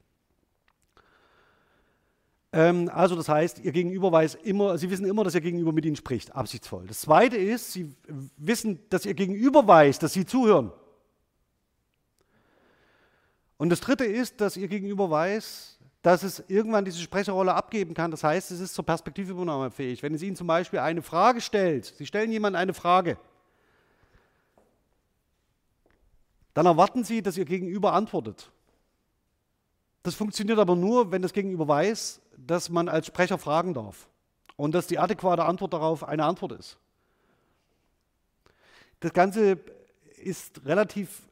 [2.52, 5.84] Ähm, also das heißt, Ihr Gegenüber weiß immer, Sie wissen immer, dass Ihr Gegenüber mit
[5.84, 6.86] Ihnen spricht, absichtsvoll.
[6.86, 7.94] Das Zweite ist, Sie
[8.36, 10.72] wissen, dass Ihr Gegenüber weiß, dass Sie zuhören.
[13.56, 15.73] Und das Dritte ist, dass Ihr Gegenüber weiß,
[16.04, 18.10] dass es irgendwann diese Sprecherrolle abgeben kann.
[18.10, 20.02] Das heißt, es ist zur Perspektivübernahme fähig.
[20.02, 23.16] Wenn es Ihnen zum Beispiel eine Frage stellt, Sie stellen jemandem eine Frage,
[26.52, 28.52] dann erwarten Sie, dass Ihr Gegenüber antwortet.
[30.02, 34.06] Das funktioniert aber nur, wenn das Gegenüber weiß, dass man als Sprecher fragen darf
[34.56, 36.76] und dass die adäquate Antwort darauf eine Antwort ist.
[39.00, 39.58] Das Ganze
[40.22, 41.22] ist relativ,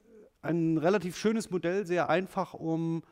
[0.40, 3.02] ein relativ schönes Modell, sehr einfach, um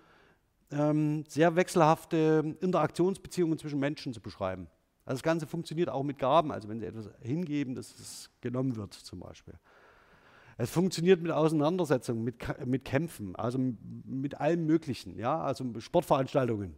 [0.73, 4.69] ähm, sehr wechselhafte Interaktionsbeziehungen zwischen Menschen zu beschreiben.
[5.05, 8.77] Also das Ganze funktioniert auch mit Gaben, also wenn Sie etwas hingeben, dass es genommen
[8.77, 9.55] wird zum Beispiel.
[10.57, 13.59] Es funktioniert mit Auseinandersetzungen, mit, mit Kämpfen, also
[14.05, 16.77] mit allem Möglichen, ja, also Sportveranstaltungen.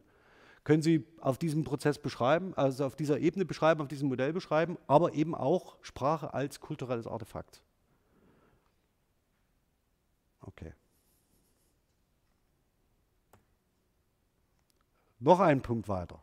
[0.65, 4.79] Können Sie auf diesem Prozess beschreiben, also auf dieser Ebene beschreiben, auf diesem Modell beschreiben,
[4.87, 7.63] aber eben auch Sprache als kulturelles Artefakt.
[10.41, 10.73] Okay.
[15.23, 16.21] Noch einen Punkt weiter.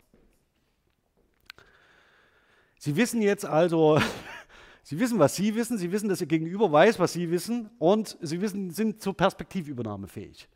[2.77, 3.99] Sie wissen jetzt also,
[4.83, 8.17] Sie wissen, was Sie wissen, Sie wissen, dass Ihr Gegenüber weiß, was Sie wissen und
[8.21, 10.49] Sie wissen, sind zur Perspektivübernahme fähig.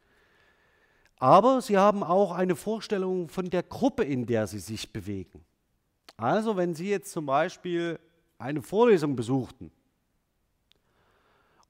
[1.17, 5.45] Aber Sie haben auch eine Vorstellung von der Gruppe, in der Sie sich bewegen.
[6.17, 7.97] Also wenn Sie jetzt zum Beispiel
[8.38, 9.71] eine Vorlesung besuchten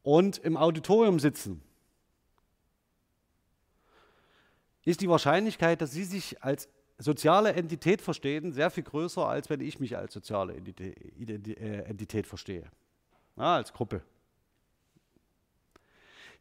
[0.02, 1.62] und im Auditorium sitzen
[4.86, 6.68] ist die Wahrscheinlichkeit, dass Sie sich als
[6.98, 12.64] soziale Entität verstehen, sehr viel größer, als wenn ich mich als soziale äh, Entität verstehe,
[13.36, 14.04] ja, als Gruppe.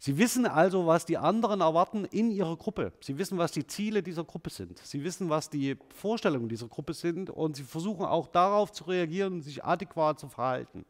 [0.04, 2.92] Sie wissen also, was die anderen erwarten in ihrer Gruppe.
[3.00, 4.78] Sie wissen, was die Ziele dieser Gruppe sind.
[4.78, 9.42] Sie wissen, was die Vorstellungen dieser Gruppe sind und sie versuchen auch darauf zu reagieren
[9.42, 10.84] sich adäquat zu verhalten.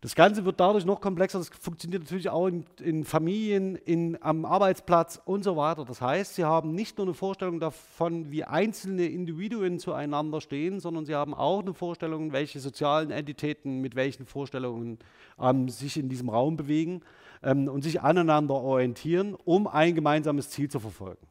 [0.00, 1.38] Das Ganze wird dadurch noch komplexer.
[1.38, 5.84] Das funktioniert natürlich auch in, in, Familien, in, am Arbeitsplatz und so weiter.
[5.84, 11.06] Das heißt, Sie haben nicht nur eine Vorstellung davon, wie einzelne Individuen zueinander stehen, sondern
[11.06, 14.98] Sie haben auch eine Vorstellung, welche sozialen Entitäten mit welchen Vorstellungen
[15.40, 17.00] ähm, sich in diesem Raum bewegen
[17.42, 21.26] ähm, und sich aneinander orientieren, um ein gemeinsames Ziel zu verfolgen.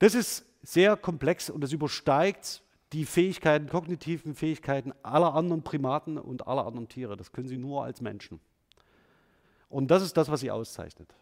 [0.00, 2.63] Das ist sehr komplex und das übersteigt
[2.94, 7.16] die Fähigkeiten, kognitiven Fähigkeiten aller anderen Primaten und aller anderen Tiere.
[7.16, 8.40] Das können sie nur als Menschen.
[9.68, 11.14] Und das ist das, was sie auszeichnet.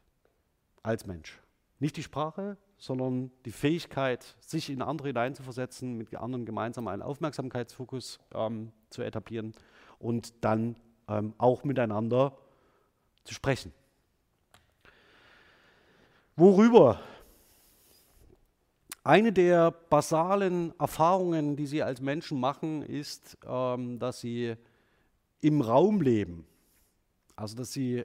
[0.83, 1.41] als Mensch.
[1.79, 8.19] Nicht die Sprache, sondern die Fähigkeit, sich in andere hineinzuversetzen, mit anderen gemeinsam einen Aufmerksamkeitsfokus
[8.35, 9.53] ähm, zu etablieren
[10.01, 10.77] und dann
[11.09, 12.37] ähm, auch miteinander
[13.23, 13.73] zu sprechen.
[16.35, 17.01] Worüber?
[19.05, 24.55] Eine der basalen Erfahrungen, die Sie als Menschen machen, ist, ähm, dass Sie
[25.41, 26.47] im Raum leben.
[27.35, 28.05] Also dass Sie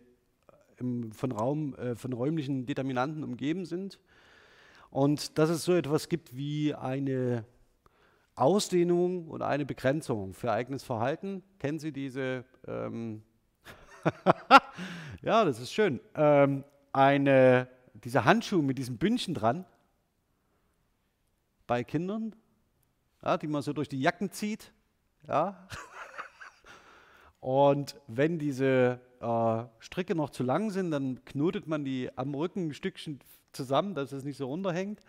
[0.77, 3.99] im, von, Raum, äh, von räumlichen Determinanten umgeben sind.
[4.89, 7.45] Und dass es so etwas gibt wie eine
[8.33, 11.43] Ausdehnung oder eine Begrenzung für eigenes Verhalten.
[11.59, 12.43] Kennen Sie diese?
[12.65, 13.21] Ähm
[15.21, 15.99] ja, das ist schön.
[16.15, 19.63] Ähm, eine, diese Handschuhe mit diesem Bündchen dran
[21.67, 22.35] bei Kindern,
[23.23, 24.71] ja, die man so durch die Jacken zieht.
[25.27, 25.67] Ja.
[27.39, 32.69] Und wenn diese äh, Stricke noch zu lang sind, dann knotet man die am Rücken
[32.69, 33.19] ein Stückchen
[33.51, 35.01] zusammen, dass es nicht so runterhängt.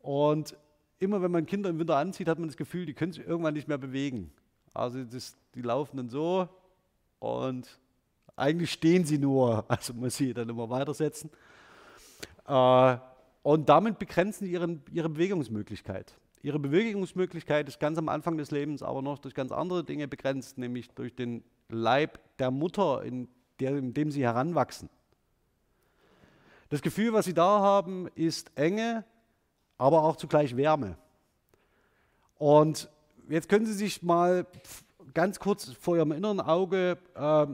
[0.00, 0.56] Und
[0.98, 3.54] immer wenn man Kinder im Winter anzieht, hat man das Gefühl, die können sich irgendwann
[3.54, 4.32] nicht mehr bewegen.
[4.74, 6.48] Also das, die laufen dann so
[7.18, 7.80] und
[8.36, 11.30] eigentlich stehen sie nur, also muss sie dann immer weitersetzen.
[12.46, 12.96] Äh,
[13.42, 16.18] und damit begrenzen sie ihren, ihre Bewegungsmöglichkeit.
[16.42, 20.58] Ihre Bewegungsmöglichkeit ist ganz am Anfang des Lebens aber noch durch ganz andere Dinge begrenzt,
[20.58, 23.28] nämlich durch den Leib der Mutter, in,
[23.60, 24.88] der, in dem sie heranwachsen.
[26.70, 29.04] Das Gefühl, was sie da haben, ist Enge,
[29.76, 30.96] aber auch zugleich Wärme.
[32.38, 32.88] Und
[33.28, 34.46] jetzt können Sie sich mal
[35.12, 37.46] ganz kurz vor Ihrem inneren Auge äh,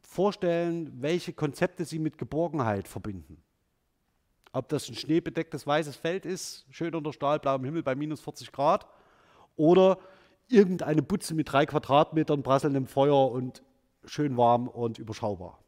[0.00, 3.42] vorstellen, welche Konzepte Sie mit Geborgenheit verbinden.
[4.56, 8.86] Ob das ein schneebedecktes weißes Feld ist, schön unter stahlblauem Himmel bei minus 40 Grad,
[9.54, 9.98] oder
[10.48, 13.62] irgendeine Butze mit drei Quadratmetern, prasselndem Feuer und
[14.06, 15.58] schön warm und überschaubar.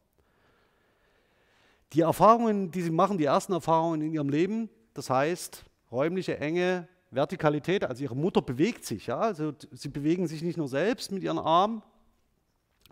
[1.92, 6.88] Die Erfahrungen, die Sie machen, die ersten Erfahrungen in Ihrem Leben, das heißt räumliche Enge,
[7.10, 11.22] Vertikalität, also Ihre Mutter bewegt sich, ja, also Sie bewegen sich nicht nur selbst mit
[11.22, 11.82] Ihren Armen,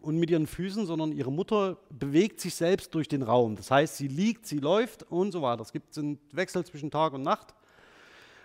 [0.03, 3.57] und mit ihren Füßen, sondern ihre Mutter bewegt sich selbst durch den Raum.
[3.57, 5.63] Das heißt, sie liegt, sie läuft und so weiter.
[5.63, 7.55] Es gibt einen Wechsel zwischen Tag und Nacht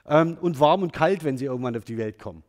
[0.08, 2.44] ähm, und warm und kalt, wenn sie irgendwann auf die Welt kommen.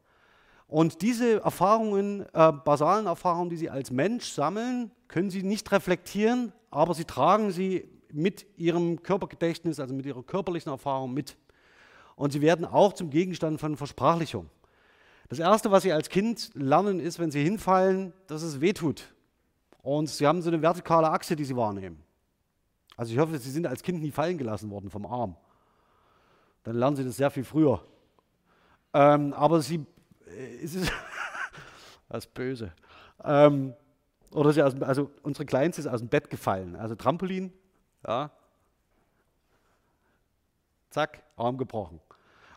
[0.68, 6.52] Und diese Erfahrungen, äh, basalen Erfahrungen, die sie als Mensch sammeln, können sie nicht reflektieren,
[6.70, 11.36] aber sie tragen sie mit ihrem Körpergedächtnis, also mit ihrer körperlichen Erfahrung mit.
[12.16, 14.48] Und sie werden auch zum Gegenstand von Versprachlichung.
[15.32, 19.14] Das Erste, was Sie als Kind lernen, ist, wenn Sie hinfallen, dass es wehtut.
[19.80, 22.02] Und Sie haben so eine vertikale Achse, die Sie wahrnehmen.
[22.98, 25.34] Also ich hoffe, Sie sind als Kind nie fallen gelassen worden vom Arm.
[26.64, 27.82] Dann lernen Sie das sehr viel früher.
[28.92, 29.86] Ähm, aber Sie,
[30.26, 30.92] äh, es ist,
[32.10, 32.74] das ist böse.
[33.24, 33.72] Ähm,
[34.32, 36.76] oder sie aus, also unsere Kleinste ist aus dem Bett gefallen.
[36.76, 37.54] Also Trampolin,
[38.06, 38.30] ja.
[40.90, 42.00] Zack, Arm gebrochen.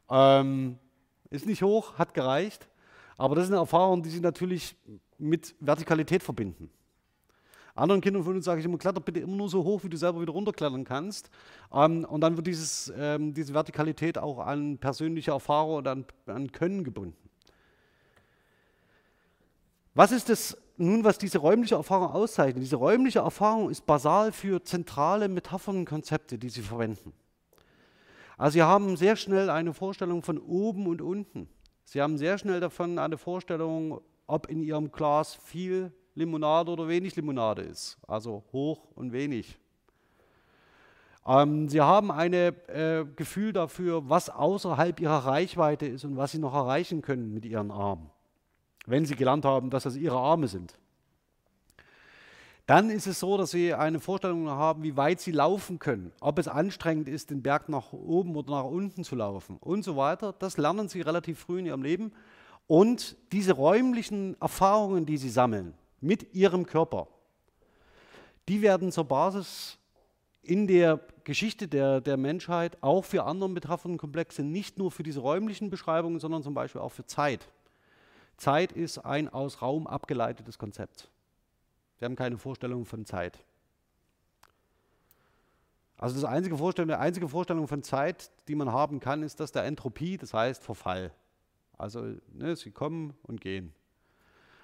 [0.09, 0.77] Ähm,
[1.35, 2.67] ist nicht hoch, hat gereicht.
[3.17, 4.75] Aber das ist eine Erfahrung, die sie natürlich
[5.17, 6.69] mit Vertikalität verbinden.
[7.75, 9.97] Anderen Kindern von uns sage ich immer, kletter bitte immer nur so hoch, wie du
[9.97, 11.29] selber wieder runterklettern kannst.
[11.73, 16.51] Ähm, und dann wird dieses, ähm, diese Vertikalität auch an persönliche Erfahrung und an, an
[16.53, 17.17] Können gebunden.
[19.93, 22.63] Was ist das nun, was diese räumliche Erfahrung auszeichnet?
[22.63, 27.13] Diese räumliche Erfahrung ist basal für zentrale Metaphern und Konzepte, die sie verwenden.
[28.37, 31.47] Also Sie haben sehr schnell eine Vorstellung von oben und unten.
[31.83, 37.15] Sie haben sehr schnell davon eine Vorstellung, ob in Ihrem Glas viel Limonade oder wenig
[37.15, 39.57] Limonade ist, also hoch und wenig.
[41.27, 46.39] Ähm, Sie haben ein äh, Gefühl dafür, was außerhalb Ihrer Reichweite ist und was Sie
[46.39, 48.09] noch erreichen können mit Ihren Armen,
[48.85, 50.77] wenn Sie gelernt haben, dass das Ihre Arme sind.
[52.65, 56.39] Dann ist es so, dass sie eine Vorstellung haben, wie weit sie laufen können, ob
[56.39, 60.33] es anstrengend ist, den Berg nach oben oder nach unten zu laufen und so weiter.
[60.33, 62.11] Das lernen sie relativ früh in ihrem Leben.
[62.65, 67.07] Und diese räumlichen Erfahrungen, die sie sammeln mit ihrem Körper,
[68.49, 69.77] die werden zur Basis
[70.41, 75.19] in der Geschichte der, der Menschheit auch für andere betroffenen Komplexe, nicht nur für diese
[75.19, 77.47] räumlichen Beschreibungen, sondern zum Beispiel auch für Zeit.
[78.37, 81.09] Zeit ist ein aus Raum abgeleitetes Konzept.
[81.99, 83.43] Wir haben keine Vorstellung von Zeit.
[85.97, 89.51] Also das einzige Vorstellung, die einzige Vorstellung von Zeit, die man haben kann, ist das
[89.51, 91.11] der Entropie, das heißt Verfall.
[91.77, 92.01] Also
[92.33, 93.73] ne, sie kommen und gehen.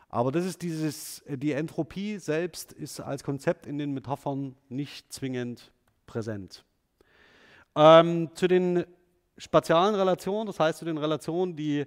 [0.10, 5.72] Aber das ist dieses, die Entropie selbst ist als Konzept in den Metaphern nicht zwingend
[6.06, 6.66] präsent.
[7.78, 8.84] Ähm, zu den
[9.38, 11.86] spatialen Relationen, das heißt zu den Relationen, die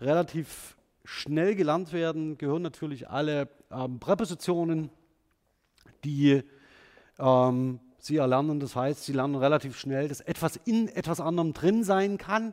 [0.00, 4.90] relativ schnell gelernt werden, gehören natürlich alle ähm, Präpositionen,
[6.04, 6.42] die
[7.18, 11.84] ähm, Sie erlernen, das heißt, Sie lernen relativ schnell, dass etwas in etwas anderem drin
[11.84, 12.52] sein kann.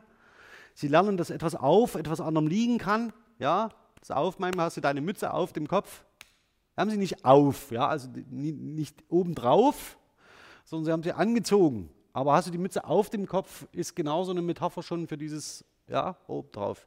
[0.74, 3.12] Sie lernen, dass etwas auf etwas anderem liegen kann.
[3.38, 3.68] Ja,
[4.00, 6.04] das auf, manchmal hast du deine Mütze auf dem Kopf.
[6.74, 9.98] Haben sie nicht auf, ja, also nicht obendrauf,
[10.64, 11.90] sondern sie haben sie angezogen.
[12.14, 15.66] Aber hast du die Mütze auf dem Kopf, ist genauso eine Metapher schon für dieses,
[15.86, 16.86] ja, obendrauf.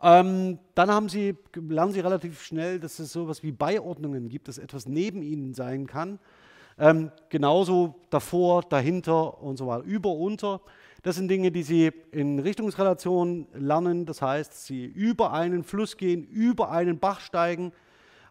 [0.00, 4.48] Ähm, dann haben sie, lernen sie relativ schnell, dass es so etwas wie Beiordnungen gibt,
[4.48, 6.20] dass etwas neben ihnen sein kann.
[6.78, 10.60] Ähm, genauso davor, dahinter und so weiter, über, unter.
[11.02, 14.06] Das sind Dinge, die Sie in Richtungsrelationen lernen.
[14.06, 17.72] Das heißt, Sie über einen Fluss gehen, über einen Bach steigen,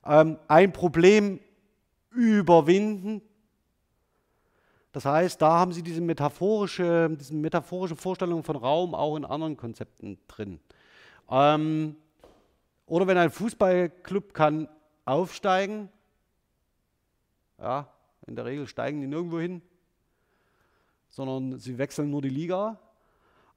[0.05, 1.39] ähm, ein Problem
[2.11, 3.21] überwinden.
[4.93, 9.57] Das heißt, da haben Sie diese metaphorische, diese metaphorische Vorstellung von Raum auch in anderen
[9.57, 10.59] Konzepten drin.
[11.29, 11.95] Ähm,
[12.85, 14.69] oder wenn ein Fußballclub kann
[15.05, 15.89] aufsteigen,
[17.59, 17.87] ja,
[18.25, 19.61] in der Regel steigen die nirgendwo hin,
[21.09, 22.79] sondern sie wechseln nur die Liga.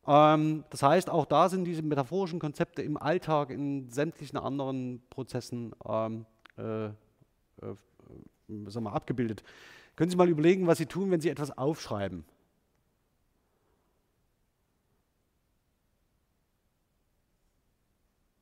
[0.07, 5.75] Ähm, das heißt, auch da sind diese metaphorischen Konzepte im Alltag, in sämtlichen anderen Prozessen
[5.87, 6.91] ähm, äh, äh,
[8.67, 9.43] sagen wir, abgebildet.
[9.97, 12.25] Können Sie mal überlegen, was Sie tun, wenn Sie etwas aufschreiben?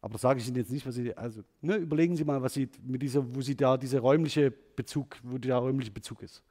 [0.08, 2.54] Aber das sage ich Ihnen jetzt nicht, was Sie, also ne, überlegen Sie mal, was
[2.54, 6.42] Sie mit dieser, wo Sie da diese räumliche Bezug, wo der räumliche Bezug ist.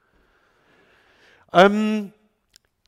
[1.51, 2.13] Ähm,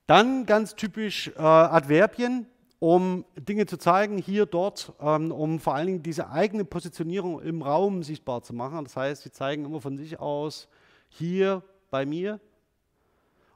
[0.05, 2.45] dann ganz typisch äh, Adverbien,
[2.77, 7.63] um Dinge zu zeigen, hier, dort, ähm, um vor allen Dingen diese eigene Positionierung im
[7.63, 8.83] Raum sichtbar zu machen.
[8.83, 10.67] Das heißt, Sie zeigen immer von sich aus,
[11.07, 12.39] hier bei mir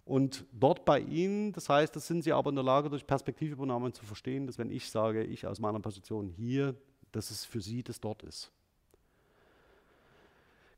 [0.03, 1.53] und dort bei Ihnen.
[1.53, 4.71] Das heißt, das sind Sie aber in der Lage, durch Perspektivübernahme zu verstehen, dass wenn
[4.71, 6.75] ich sage, ich aus meiner Position hier,
[7.13, 8.51] dass es für sie das dort ist.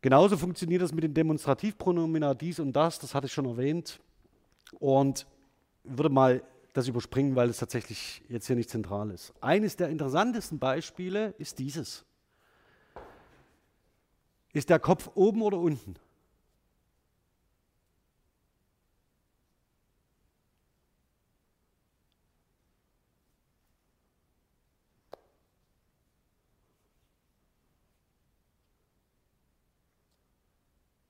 [0.01, 3.99] Genauso funktioniert das mit den Demonstrativpronomina dies und das, das hatte ich schon erwähnt.
[4.79, 5.25] Und
[5.83, 6.43] würde mal
[6.73, 9.33] das überspringen, weil es tatsächlich jetzt hier nicht zentral ist.
[9.41, 12.05] Eines der interessantesten Beispiele ist dieses.
[14.53, 15.95] Ist der Kopf oben oder unten?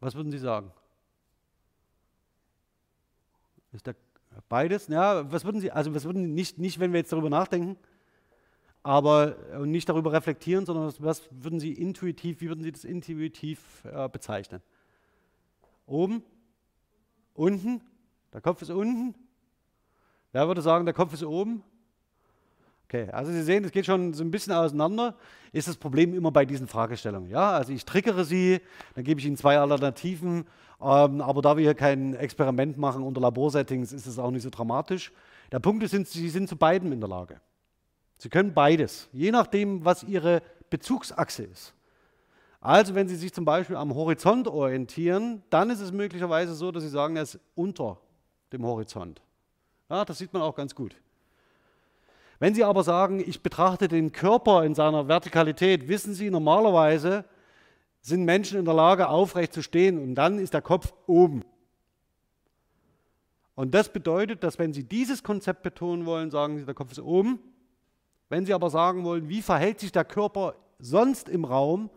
[0.05, 0.71] Was würden Sie sagen?
[3.71, 3.95] Ist der
[4.47, 4.87] beides?
[4.87, 7.75] Ja, was würden Sie, also was würden Sie nicht, nicht, wenn wir jetzt darüber nachdenken,
[8.83, 13.83] aber nicht darüber reflektieren, sondern was, was würden Sie intuitiv, wie würden Sie das intuitiv
[13.85, 14.61] äh, bezeichnen?
[15.87, 16.21] Oben?
[17.33, 17.81] Unten?
[18.31, 19.15] Der Kopf ist unten?
[20.33, 21.63] Wer würde sagen, der Kopf ist oben?
[22.85, 25.15] Okay, also Sie sehen, es geht schon so ein bisschen auseinander.
[25.51, 27.29] Ist das Problem immer bei diesen Fragestellungen?
[27.31, 28.61] Ja, also ich triggere Sie,
[28.93, 30.45] dann gebe ich Ihnen zwei Alternativen,
[30.79, 34.51] ähm, aber da wir hier kein Experiment machen unter Laborsettings, ist es auch nicht so
[34.51, 35.11] dramatisch.
[35.51, 37.41] Der Punkt ist, Sie sind zu beiden in der Lage.
[38.17, 41.73] Sie können beides, je nachdem, was Ihre Bezugsachse ist.
[42.61, 46.83] Also wenn Sie sich zum Beispiel am Horizont orientieren, dann ist es möglicherweise so, dass
[46.83, 47.97] Sie sagen, er ist unter
[48.53, 49.21] dem Horizont.
[49.89, 50.95] Ja, das sieht man auch ganz gut.
[52.39, 57.25] Wenn Sie aber sagen, ich betrachte den Körper in seiner Vertikalität, wissen Sie, normalerweise
[58.01, 61.43] sind Menschen in der Lage, aufrecht zu stehen und dann ist der Kopf oben.
[63.55, 66.99] Und das bedeutet, dass wenn Sie dieses Konzept betonen wollen, sagen Sie, der Kopf ist
[66.99, 67.39] oben.
[68.27, 71.89] Wenn Sie aber sagen wollen, wie verhält sich der Körper sonst im Raum,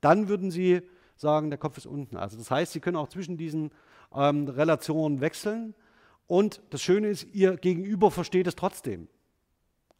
[0.00, 0.82] dann würden Sie
[1.16, 2.16] sagen, der Kopf ist unten.
[2.16, 3.70] Also das heißt, Sie können auch zwischen diesen
[4.14, 5.74] ähm, Relationen wechseln.
[6.26, 9.08] Und das Schöne ist, Ihr Gegenüber versteht es trotzdem.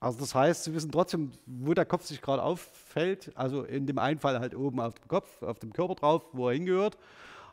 [0.01, 3.32] Also das heißt, sie wissen trotzdem, wo der Kopf sich gerade auffällt.
[3.34, 6.49] Also in dem einen Fall halt oben auf dem Kopf, auf dem Körper drauf, wo
[6.49, 6.96] er hingehört.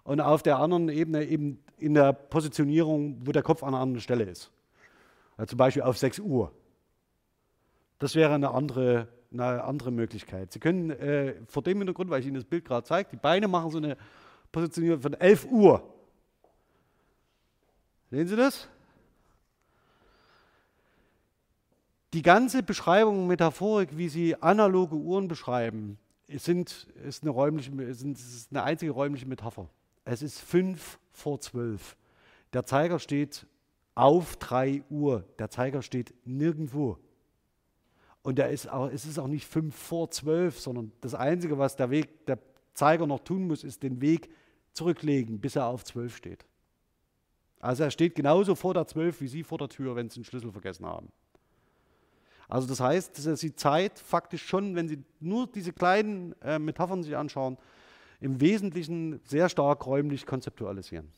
[0.04, 4.02] Und auf der anderen Ebene eben in der Positionierung, wo der Kopf an einer anderen
[4.02, 4.52] Stelle ist.
[5.38, 6.52] Also zum Beispiel auf 6 Uhr.
[7.98, 10.54] Das wäre eine andere, eine andere Möglichkeit.
[10.54, 13.48] Sie können äh, vor dem Hintergrund, weil ich Ihnen das Bild gerade zeige, die Beine
[13.48, 13.98] machen so eine
[14.52, 15.82] Positionierung von 11 Uhr.
[18.12, 18.70] Sehen Sie das?
[22.14, 25.98] Die ganze Beschreibung, Metaphorik, wie sie analoge Uhren beschreiben,
[26.30, 29.70] sind, ist, eine räumliche, sind, ist eine einzige räumliche Metapher.
[30.06, 31.98] Es ist fünf vor zwölf.
[32.54, 33.46] Der Zeiger steht
[33.96, 35.26] auf drei Uhr.
[35.40, 36.98] Der Zeiger steht nirgendwo.
[38.22, 41.76] Und der ist auch, es ist auch nicht fünf vor zwölf, sondern das Einzige, was
[41.76, 42.40] der, Weg, der
[42.74, 44.30] Zeiger noch tun muss, ist den Weg
[44.74, 46.46] zurücklegen, bis er auf zwölf steht.
[47.60, 50.26] Also er steht genauso vor der zwölf wie Sie vor der Tür, wenn Sie den
[50.26, 51.12] Schlüssel vergessen haben.
[52.48, 57.04] Also das heißt, dass Sie Zeit faktisch schon, wenn Sie nur diese kleinen äh, Metaphern
[57.04, 57.58] sich anschauen,
[58.20, 61.12] im Wesentlichen sehr stark räumlich konzeptualisieren.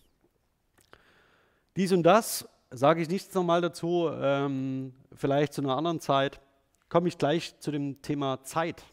[1.75, 6.39] Dies und das sage ich nichts nochmal dazu, ähm, vielleicht zu einer anderen Zeit.
[6.89, 8.84] Komme ich gleich zu dem Thema Zeit.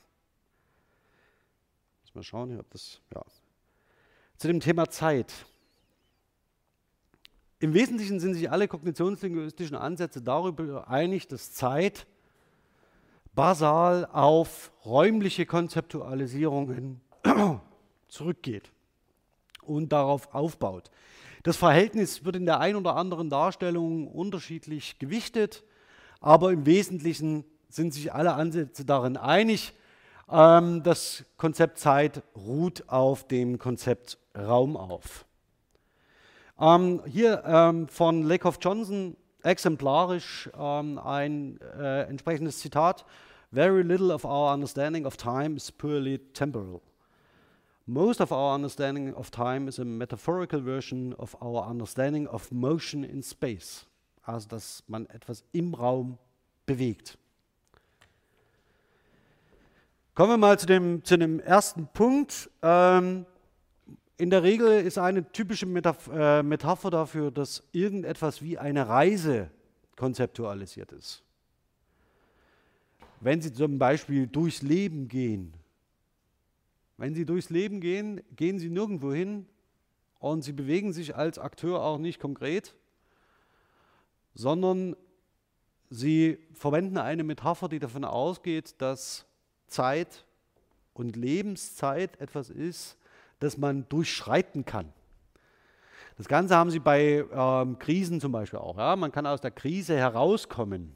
[2.03, 3.23] Muss mal schauen, ich habe das, ja.
[4.37, 5.33] Zu dem Thema Zeit.
[7.61, 12.07] Im Wesentlichen sind sich alle kognitionslinguistischen Ansätze darüber einig, dass Zeit
[13.35, 17.01] basal auf räumliche Konzeptualisierungen
[18.09, 18.71] zurückgeht
[19.63, 20.91] und darauf aufbaut.
[21.43, 25.65] Das Verhältnis wird in der einen oder anderen Darstellung unterschiedlich gewichtet,
[26.21, 29.75] aber im Wesentlichen sind sich alle Ansätze darin einig.
[30.31, 35.27] Ähm, das Konzept Zeit ruht auf dem Konzept Raum auf.
[36.59, 43.05] Ähm, hier ähm, von Lakoff Johnson exemplarisch ähm, ein äh, entsprechendes Zitat.
[43.53, 46.81] Very little of our understanding of time is purely temporal.
[47.87, 53.05] Most of our understanding of time is a metaphorical version of our understanding of motion
[53.05, 53.87] in space.
[54.25, 56.19] Also, dass man etwas im Raum
[56.65, 57.19] bewegt.
[60.15, 62.49] Kommen wir mal zu dem, zu dem ersten Punkt.
[62.63, 63.27] Ähm,
[64.17, 69.51] in der Regel ist eine typische äh, Metapher dafür, dass irgendetwas wie eine Reise
[69.97, 71.23] konzeptualisiert ist.
[73.21, 75.55] Wenn Sie zum Beispiel durchs Leben gehen,
[76.97, 79.47] wenn Sie durchs Leben gehen, gehen Sie nirgendwo hin
[80.21, 82.75] und Sie bewegen sich als Akteur auch nicht konkret,
[84.35, 84.95] sondern
[85.91, 89.27] Sie verwenden eine Metapher, die davon ausgeht, dass
[89.67, 90.25] Zeit
[90.93, 92.97] und Lebenszeit etwas ist,
[93.45, 94.93] das man durchschreiten kann.
[96.17, 98.77] Das Ganze haben Sie bei ähm, Krisen zum Beispiel auch.
[98.79, 98.95] Ja?
[98.97, 100.95] Man kann aus der Krise herauskommen.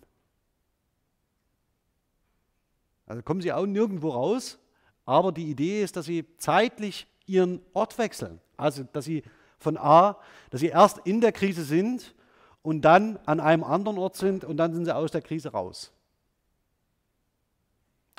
[3.07, 4.59] Also kommen Sie auch nirgendwo raus,
[5.05, 8.41] aber die Idee ist, dass sie zeitlich ihren Ort wechseln.
[8.57, 9.23] Also, dass sie
[9.59, 10.19] von A,
[10.51, 12.15] dass sie erst in der Krise sind
[12.63, 15.93] und dann an einem anderen Ort sind und dann sind sie aus der Krise raus.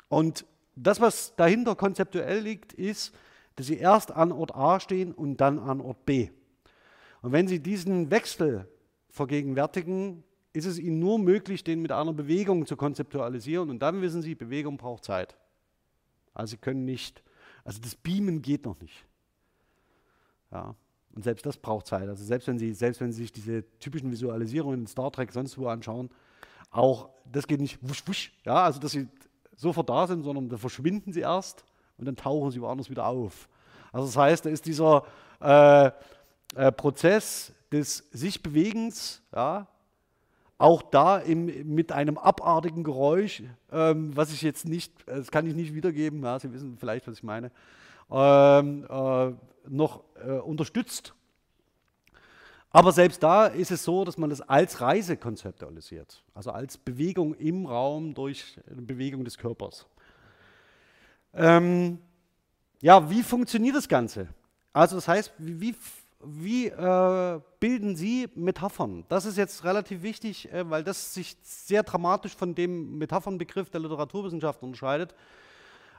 [0.08, 3.14] Und das, was dahinter konzeptuell liegt, ist,
[3.60, 6.30] dass sie erst an Ort A stehen und dann an Ort B.
[7.20, 8.66] Und wenn Sie diesen Wechsel
[9.10, 13.68] vergegenwärtigen, ist es Ihnen nur möglich, den mit einer Bewegung zu konzeptualisieren.
[13.68, 15.36] Und dann wissen Sie, Bewegung braucht Zeit.
[16.32, 17.22] Also sie können nicht,
[17.62, 19.04] also das Beamen geht noch nicht.
[20.50, 20.74] Ja,
[21.14, 22.08] und selbst das braucht Zeit.
[22.08, 25.58] Also selbst wenn Sie, selbst wenn Sie sich diese typischen Visualisierungen in Star Trek sonst
[25.58, 26.08] wo anschauen,
[26.70, 29.06] auch das geht nicht wusch, wusch, ja, also dass Sie
[29.54, 31.66] sofort da sind, sondern da verschwinden Sie erst
[32.00, 33.48] und dann tauchen Sie woanders wieder auf.
[33.92, 35.04] Also das heißt, da ist dieser
[35.40, 35.90] äh,
[36.56, 39.66] äh, Prozess des Sich-Bewegens, ja,
[40.58, 43.42] auch da im, mit einem abartigen Geräusch,
[43.72, 47.14] ähm, was ich jetzt nicht, das kann ich nicht wiedergeben, ja, Sie wissen vielleicht, was
[47.14, 47.50] ich meine,
[48.10, 49.32] ähm, äh,
[49.68, 51.14] noch äh, unterstützt.
[52.72, 57.34] Aber selbst da ist es so, dass man das als Reise konzeptualisiert, also als Bewegung
[57.34, 59.86] im Raum durch Bewegung des Körpers.
[61.34, 61.98] Ähm,
[62.80, 64.28] ja, wie funktioniert das Ganze?
[64.72, 65.74] Also das heißt, wie,
[66.24, 69.04] wie äh, bilden Sie Metaphern?
[69.08, 73.80] Das ist jetzt relativ wichtig, äh, weil das sich sehr dramatisch von dem Metaphernbegriff der
[73.80, 75.14] Literaturwissenschaft unterscheidet.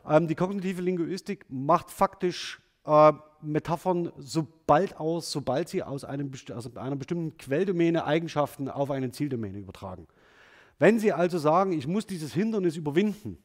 [0.08, 6.76] Ähm, die kognitive Linguistik macht faktisch äh, Metaphern sobald aus, sobald sie aus, einem, aus
[6.78, 10.08] einer bestimmten Quelldomäne Eigenschaften auf eine Zieldomäne übertragen.
[10.80, 13.38] Wenn Sie also sagen, ich muss dieses Hindernis überwinden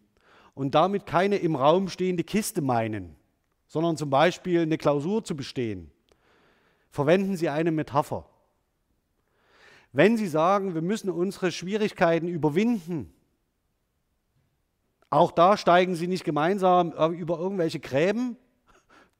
[0.57, 3.15] und damit keine im Raum stehende Kiste meinen,
[3.69, 5.91] sondern zum Beispiel eine Klausur zu bestehen,
[6.91, 8.27] verwenden Sie eine Metapher.
[9.93, 13.13] Wenn Sie sagen, wir müssen unsere Schwierigkeiten überwinden,
[15.11, 18.39] auch da steigen Sie nicht gemeinsam über irgendwelche Gräben,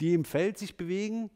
[0.01, 1.31] die im Feld sich bewegen,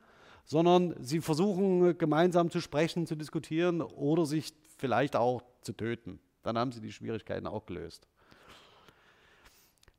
[0.46, 6.20] sondern Sie versuchen gemeinsam zu sprechen, zu diskutieren oder sich vielleicht auch zu töten.
[6.42, 8.09] Dann haben Sie die Schwierigkeiten auch gelöst.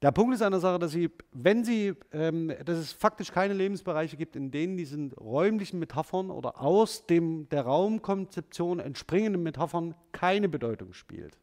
[0.01, 3.53] Der Punkt ist an der Sache, dass Sie, wenn Sie, ähm, dass es faktisch keine
[3.53, 10.49] Lebensbereiche gibt, in denen diese räumlichen Metaphern oder aus dem, der Raumkonzeption entspringenden Metaphern keine
[10.49, 11.37] Bedeutung spielt.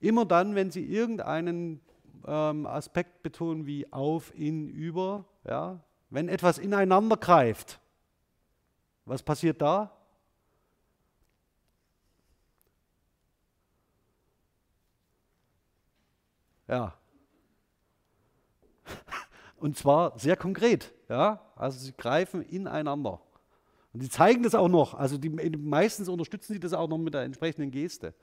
[0.00, 1.82] Immer dann, wenn Sie irgendeinen
[2.26, 7.80] ähm, Aspekt betonen wie auf, in, über, ja, wenn etwas ineinander greift,
[9.04, 9.92] was passiert da?
[16.66, 16.96] Ja,
[19.58, 20.92] und zwar sehr konkret.
[21.08, 21.40] Ja?
[21.56, 23.20] Also sie greifen ineinander.
[23.92, 24.94] Und sie zeigen das auch noch.
[24.94, 28.14] Also die, meistens unterstützen sie das auch noch mit der entsprechenden Geste.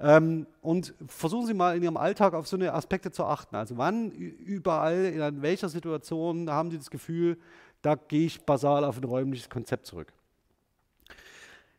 [0.00, 3.54] Ähm, und versuchen Sie mal in Ihrem Alltag auf so eine Aspekte zu achten.
[3.56, 7.38] Also wann, überall, in welcher Situation haben Sie das Gefühl,
[7.80, 10.12] da gehe ich basal auf ein räumliches Konzept zurück.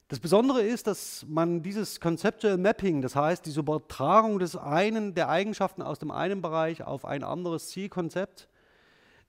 [0.07, 5.29] Das Besondere ist, dass man dieses Conceptual Mapping, das heißt diese Übertragung des einen, der
[5.29, 8.47] Eigenschaften aus dem einen Bereich auf ein anderes Zielkonzept,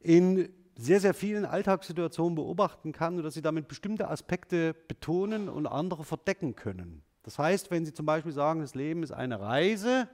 [0.01, 6.05] in sehr, sehr vielen Alltagssituationen beobachten kann dass Sie damit bestimmte Aspekte betonen und andere
[6.05, 7.03] verdecken können.
[7.23, 10.09] Das heißt, wenn Sie zum Beispiel sagen, das Leben ist eine Reise,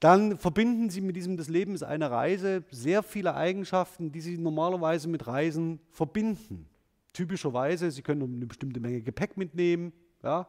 [0.00, 4.38] dann verbinden Sie mit diesem, das Leben ist eine Reise, sehr viele Eigenschaften, die Sie
[4.38, 6.66] normalerweise mit Reisen verbinden.
[7.12, 9.92] Typischerweise, Sie können eine bestimmte Menge Gepäck mitnehmen.
[10.22, 10.48] Ja.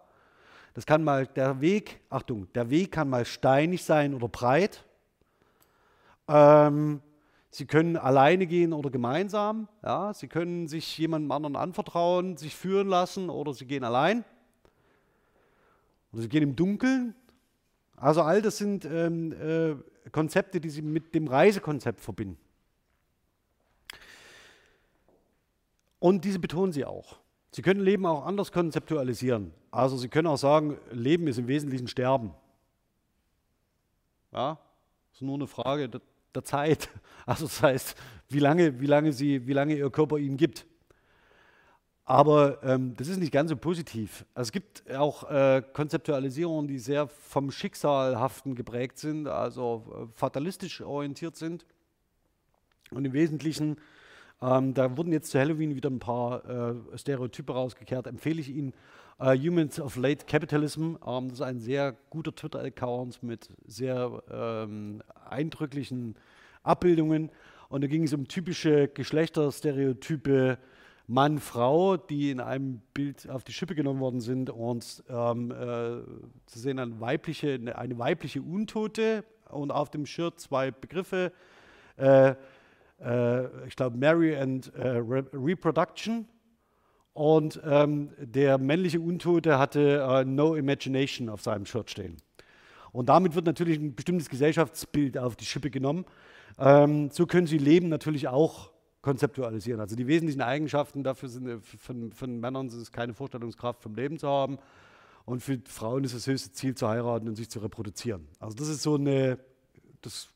[0.74, 4.86] Das kann mal der Weg, Achtung, der Weg kann mal steinig sein oder breit.
[6.30, 7.02] Ähm,
[7.52, 9.68] Sie können alleine gehen oder gemeinsam.
[9.84, 10.14] Ja.
[10.14, 14.24] Sie können sich jemandem anderen anvertrauen, sich führen lassen oder Sie gehen allein.
[16.12, 17.14] Oder Sie gehen im Dunkeln
[18.02, 22.40] also all das sind ähm, äh, Konzepte, die Sie mit dem Reisekonzept verbinden.
[26.00, 27.20] Und diese betonen Sie auch.
[27.52, 29.54] Sie können Leben auch anders konzeptualisieren.
[29.70, 32.34] Also Sie können auch sagen, Leben ist im Wesentlichen Sterben.
[34.32, 34.58] Ja,
[35.12, 36.02] das ist nur eine Frage der,
[36.36, 36.90] der Zeit.
[37.24, 37.96] Also das heißt,
[38.30, 40.66] wie lange, wie, lange Sie, wie lange Ihr Körper Ihnen gibt.
[42.04, 44.26] Aber ähm, das ist nicht ganz so positiv.
[44.34, 50.82] Also es gibt auch äh, Konzeptualisierungen, die sehr vom Schicksalhaften geprägt sind, also äh, fatalistisch
[50.82, 51.66] orientiert sind.
[52.90, 53.78] Und im Wesentlichen,
[54.42, 58.74] ähm, da wurden jetzt zu Halloween wieder ein paar äh, Stereotype rausgekehrt, empfehle ich Ihnen
[59.22, 60.96] äh, Humans of Late Capitalism.
[61.06, 66.16] Ähm, das ist ein sehr guter Twitter-Account mit sehr ähm, eindrücklichen
[66.64, 67.32] Abbildungen.
[67.70, 70.58] Und da ging es um typische Geschlechterstereotype,
[71.08, 76.04] Mann, Frau, die in einem Bild auf die Schippe genommen worden sind und ähm, äh,
[76.46, 81.34] zu sehen eine weibliche, eine weibliche Untote und auf dem Shirt zwei Begriffe,
[81.98, 82.36] äh,
[83.02, 86.28] äh, ich glaube Mary and äh, Re Reproduction
[87.14, 92.18] und ähm, der männliche Untote hatte äh, No Imagination auf seinem Shirt stehen.
[92.92, 96.06] Und damit wird natürlich ein bestimmtes Gesellschaftsbild auf die Schippe genommen.
[96.58, 99.80] Ähm, so können Sie Leben natürlich auch konzeptualisieren.
[99.80, 103.96] Also die wesentlichen Eigenschaften dafür sind äh, von, von Männern ist es keine Vorstellungskraft vom
[103.96, 104.58] Leben zu haben
[105.26, 108.28] und für Frauen ist das höchste Ziel zu heiraten und sich zu reproduzieren.
[108.40, 109.40] Also das ist so eine,
[110.02, 110.30] das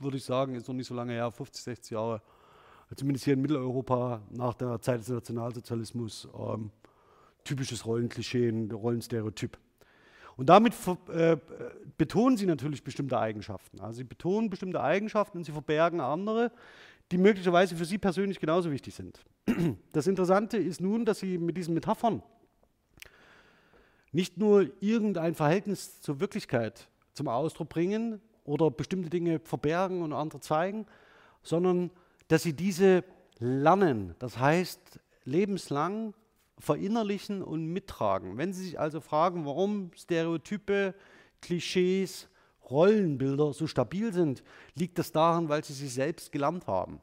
[0.00, 2.22] würde ich sagen, ist noch nicht so lange her, 50, 60 Jahre,
[2.96, 6.70] zumindest hier in Mitteleuropa nach der Zeit des Nationalsozialismus, ähm,
[7.44, 9.58] typisches Rollenklischee, Rollenstereotyp.
[10.36, 10.74] Und damit
[11.08, 11.36] äh,
[11.96, 13.80] betonen sie natürlich bestimmte Eigenschaften.
[13.80, 16.52] Also sie betonen bestimmte Eigenschaften und sie verbergen andere,
[17.10, 19.20] die möglicherweise für Sie persönlich genauso wichtig sind.
[19.92, 22.22] Das Interessante ist nun, dass Sie mit diesen Metaphern
[24.12, 30.40] nicht nur irgendein Verhältnis zur Wirklichkeit zum Ausdruck bringen oder bestimmte Dinge verbergen und andere
[30.40, 30.86] zeigen,
[31.42, 31.90] sondern
[32.28, 33.04] dass Sie diese
[33.38, 36.14] lernen, das heißt lebenslang
[36.58, 38.36] verinnerlichen und mittragen.
[38.36, 40.94] Wenn Sie sich also fragen, warum Stereotype,
[41.40, 42.28] Klischees,
[42.70, 44.42] Rollenbilder so stabil sind,
[44.74, 47.00] liegt das daran, weil sie sie selbst gelernt haben.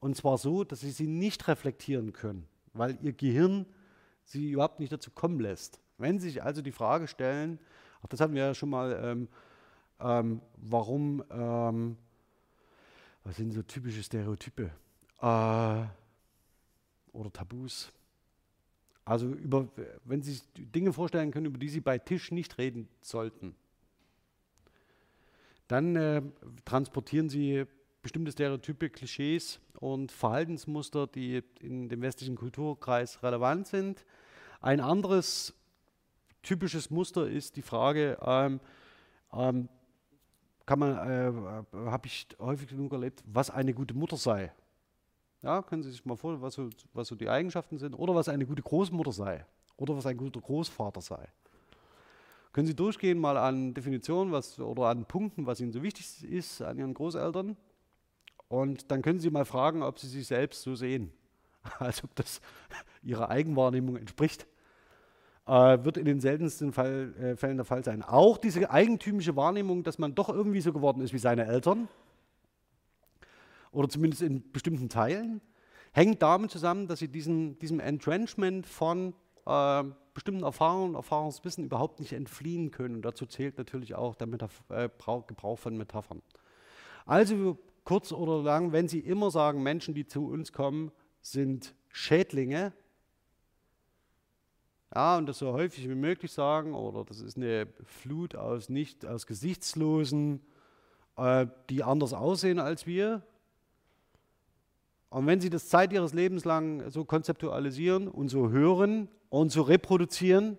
[0.00, 3.66] Und zwar so, dass sie sie nicht reflektieren können, weil ihr Gehirn
[4.24, 5.80] sie überhaupt nicht dazu kommen lässt.
[5.98, 7.58] Wenn Sie sich also die Frage stellen,
[8.02, 9.28] auch das hatten wir ja schon mal, ähm,
[10.00, 11.98] ähm, warum, ähm,
[13.24, 14.70] was sind so typische Stereotype
[15.20, 15.84] äh,
[17.12, 17.92] oder Tabus?
[19.04, 19.68] Also über,
[20.04, 23.54] wenn Sie sich Dinge vorstellen können, über die Sie bei Tisch nicht reden sollten,
[25.70, 26.22] dann äh,
[26.64, 27.64] transportieren sie
[28.02, 34.04] bestimmte Stereotype, Klischees und Verhaltensmuster, die in dem westlichen Kulturkreis relevant sind.
[34.60, 35.54] Ein anderes
[36.42, 38.60] typisches Muster ist die Frage, ähm,
[39.32, 39.68] ähm,
[40.70, 44.52] kann man, äh, habe ich häufig genug erlebt, was eine gute Mutter sei.
[45.42, 48.28] Ja, können Sie sich mal vorstellen, was so, was so die Eigenschaften sind, oder was
[48.28, 49.44] eine gute Großmutter sei,
[49.76, 51.28] oder was ein guter Großvater sei.
[52.52, 56.62] Können Sie durchgehen mal an Definitionen was, oder an Punkten, was Ihnen so wichtig ist
[56.62, 57.56] an Ihren Großeltern?
[58.46, 61.12] Und dann können Sie mal fragen, ob Sie sich selbst so sehen.
[61.80, 62.40] Also ob das
[63.02, 64.46] Ihrer Eigenwahrnehmung entspricht.
[65.50, 68.04] Äh, wird in den seltensten Fall, äh, Fällen der Fall sein.
[68.04, 71.88] Auch diese eigentümliche Wahrnehmung, dass man doch irgendwie so geworden ist wie seine Eltern,
[73.72, 75.40] oder zumindest in bestimmten Teilen,
[75.90, 79.12] hängt damit zusammen, dass Sie diesen, diesem Entrenchment von
[79.44, 79.82] äh,
[80.14, 82.96] bestimmten Erfahrungen, Erfahrungswissen überhaupt nicht entfliehen können.
[82.96, 84.88] Und dazu zählt natürlich auch der Metaph äh,
[85.26, 86.22] Gebrauch von Metaphern.
[87.06, 90.92] Also kurz oder lang, wenn Sie immer sagen, Menschen, die zu uns kommen,
[91.22, 92.72] sind Schädlinge,
[94.94, 99.06] ja, und das so häufig wie möglich sagen, oder das ist eine Flut aus nicht,
[99.06, 100.40] aus Gesichtslosen,
[101.16, 103.22] äh, die anders aussehen als wir,
[105.10, 109.62] Und wenn Sie das Zeit Ihres Lebens lang so konzeptualisieren und so hören und so
[109.62, 110.56] reproduzieren,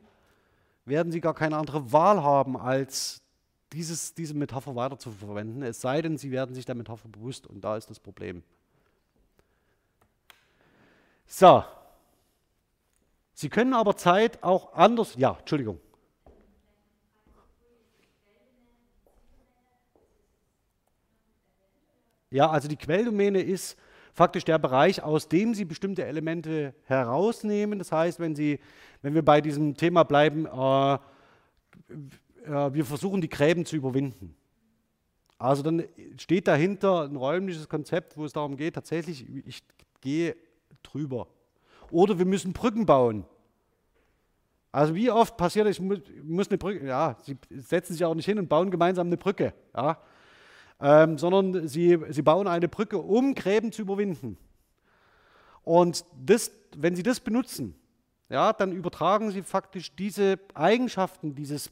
[0.86, 3.21] werden Sie gar keine andere Wahl haben, als
[3.71, 7.47] dieses, diese Metapher weiter zu verwenden, es sei denn, Sie werden sich der Metapher bewusst
[7.47, 8.43] und da ist das Problem.
[11.25, 11.63] So.
[13.41, 15.79] Sie können aber Zeit auch anders, ja, Entschuldigung.
[22.29, 23.79] Ja, also die Quelldomäne ist
[24.13, 27.79] faktisch der Bereich, aus dem Sie bestimmte Elemente herausnehmen.
[27.79, 28.59] Das heißt, wenn, Sie,
[29.01, 30.93] wenn wir bei diesem Thema bleiben, äh,
[32.45, 34.35] äh, wir versuchen die Gräben zu überwinden.
[35.39, 35.83] Also dann
[36.17, 39.63] steht dahinter ein räumliches Konzept, wo es darum geht, tatsächlich, ich
[39.99, 40.35] gehe
[40.83, 41.25] drüber.
[41.89, 43.25] Oder wir müssen Brücken bauen.
[44.72, 45.82] Also wie oft passiert es, ich
[46.24, 49.53] muss, eine Brücke, ja, sie setzen sich auch nicht hin und bauen gemeinsam eine Brücke.
[49.76, 49.97] Ja
[50.82, 54.38] ähm, sondern sie, sie bauen eine Brücke, um Gräben zu überwinden.
[55.63, 57.76] Und das, wenn sie das benutzen,
[58.30, 61.69] ja, dann übertragen sie faktisch diese Eigenschaften dieses,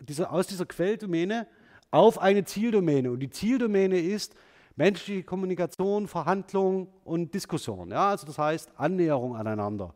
[0.00, 1.46] diese, aus dieser Quelldomäne
[1.90, 3.10] auf eine Zieldomäne.
[3.10, 4.34] Und die Zieldomäne ist
[4.74, 7.90] menschliche Kommunikation, Verhandlung und Diskussion.
[7.90, 9.94] Ja, also das heißt Annäherung aneinander.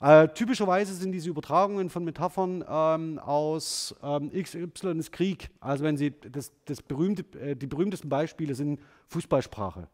[0.00, 5.50] Äh, typischerweise sind diese Übertragungen von Metaphern ähm, aus ähm, XY ist Krieg.
[5.60, 9.88] Also wenn Sie das, das berühmte, äh, die berühmtesten Beispiele sind Fußballsprache,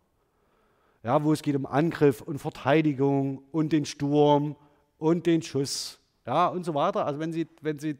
[1.04, 4.56] ja, wo es geht um Angriff und Verteidigung und den Sturm
[4.98, 7.06] und den Schuss, ja und so weiter.
[7.06, 7.96] Also wenn Sie, wenn Sie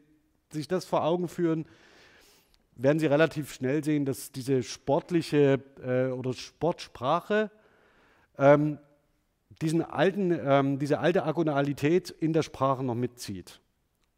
[0.51, 1.65] sich das vor Augen führen,
[2.75, 7.49] werden Sie relativ schnell sehen, dass diese sportliche äh, oder Sportsprache
[8.37, 8.77] ähm,
[9.63, 13.59] diesen alten, ähm, diese alte Agonalität in der Sprache noch mitzieht.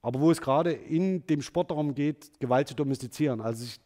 [0.02, 3.80] Aber wo es gerade in dem Sport darum geht, Gewalt zu domestizieren, also sich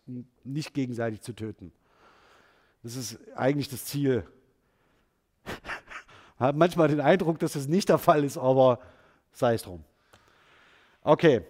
[0.43, 1.71] nicht gegenseitig zu töten.
[2.83, 4.25] Das ist eigentlich das Ziel.
[6.39, 8.79] Habe manchmal den Eindruck, dass das nicht der Fall ist, aber
[9.31, 9.83] sei es drum.
[11.01, 11.41] Okay.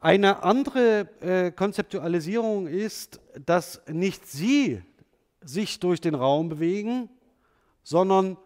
[0.00, 4.82] Eine andere äh, Konzeptualisierung ist, dass nicht Sie
[5.42, 7.08] sich durch den Raum bewegen,
[7.84, 8.36] sondern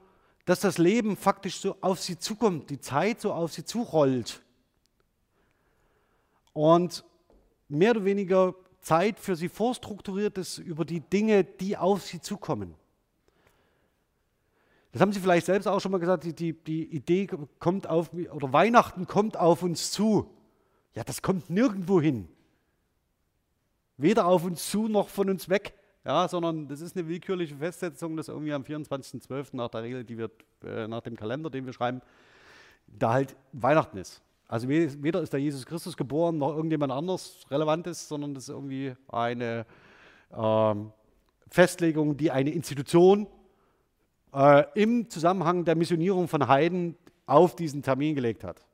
[0.44, 4.42] dass das Leben faktisch so auf sie zukommt, die Zeit so auf sie zurollt.
[6.52, 7.04] Und
[7.68, 12.74] mehr oder weniger Zeit für sie vorstrukturiert ist über die Dinge, die auf sie zukommen.
[14.92, 17.28] Das haben Sie vielleicht selbst auch schon mal gesagt, die, die, die Idee
[17.58, 20.30] kommt auf, oder Weihnachten kommt auf uns zu.
[20.94, 22.26] Ja, das kommt nirgendwo hin.
[23.98, 25.74] Weder auf uns zu noch von uns weg
[26.04, 29.56] ja, sondern das ist eine willkürliche Festsetzung, dass irgendwie am 24.12.
[29.56, 30.32] nach der Regel, die wird
[30.64, 32.00] äh, nach dem Kalender, den wir schreiben,
[32.86, 34.22] da halt Weihnachten ist.
[34.46, 38.48] Also weder ist da Jesus Christus geboren, noch irgendjemand anders relevant ist, sondern das ist
[38.48, 39.66] irgendwie eine
[40.34, 40.90] ähm,
[41.48, 43.26] Festlegung, die eine Institution
[44.32, 46.96] äh, im Zusammenhang der Missionierung von Heiden
[47.26, 48.64] auf diesen Termin gelegt hat.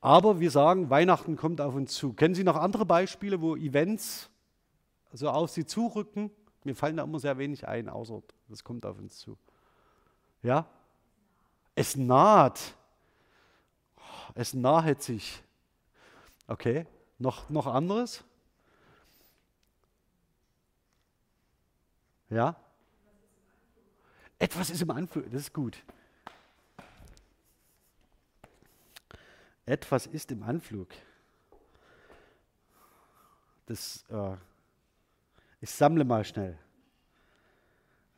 [0.00, 2.12] Aber wir sagen, Weihnachten kommt auf uns zu.
[2.12, 4.28] Kennen Sie noch andere Beispiele, wo Events
[5.14, 6.30] so auf sie zurücken.
[6.64, 9.38] Mir fallen da immer sehr wenig ein, außer das kommt auf uns zu.
[10.42, 10.66] Ja?
[11.74, 12.74] Es naht.
[14.34, 15.42] Es nahet sich.
[16.46, 16.86] Okay,
[17.18, 18.24] noch, noch anderes?
[22.28, 22.56] Ja?
[24.38, 25.82] Etwas ist im Anflug, das ist gut.
[29.64, 30.88] Etwas ist im Anflug.
[33.66, 34.36] Das äh,
[35.64, 36.58] ich sammle mal schnell.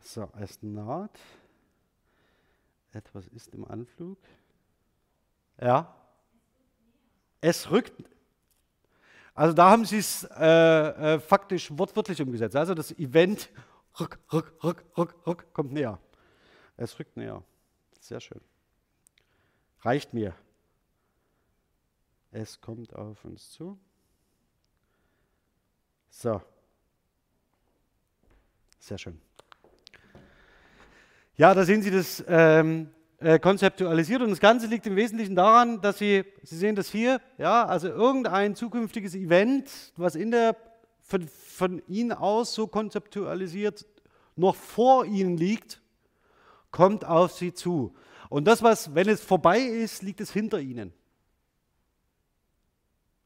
[0.00, 1.16] So, es naht.
[2.92, 4.18] Etwas ist im Anflug.
[5.60, 5.94] Ja.
[7.40, 7.92] Es rückt.
[9.32, 12.56] Also da haben sie es äh, äh, faktisch wortwörtlich umgesetzt.
[12.56, 13.48] Also das Event
[14.00, 16.00] rück, rück, rück, rück, rück, kommt näher.
[16.76, 17.44] Es rückt näher.
[18.00, 18.40] Sehr schön.
[19.82, 20.34] Reicht mir.
[22.32, 23.78] Es kommt auf uns zu.
[26.10, 26.42] So.
[28.86, 29.20] Sehr schön.
[31.36, 35.80] Ja, da sehen Sie das ähm, äh, konzeptualisiert und das Ganze liegt im Wesentlichen daran,
[35.80, 40.54] dass Sie, Sie sehen das hier, ja, also irgendein zukünftiges Event, was in der,
[41.00, 43.84] von, von Ihnen aus so konzeptualisiert
[44.36, 45.82] noch vor Ihnen liegt,
[46.70, 47.92] kommt auf Sie zu.
[48.28, 50.92] Und das, was, wenn es vorbei ist, liegt es hinter Ihnen.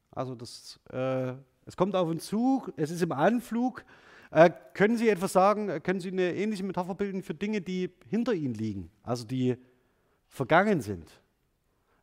[0.09, 1.33] Also das, äh,
[1.67, 3.85] es kommt auf uns zu, es ist im Anflug
[4.31, 7.91] äh, können Sie etwas sagen, äh, können Sie eine ähnliche Metapher bilden für Dinge, die
[8.07, 9.57] hinter Ihnen liegen, also die
[10.29, 11.09] vergangen sind?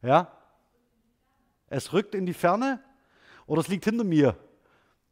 [0.02, 0.30] Ja?
[1.68, 2.80] Es rückt in die Ferne
[3.46, 4.36] oder es liegt hinter mir.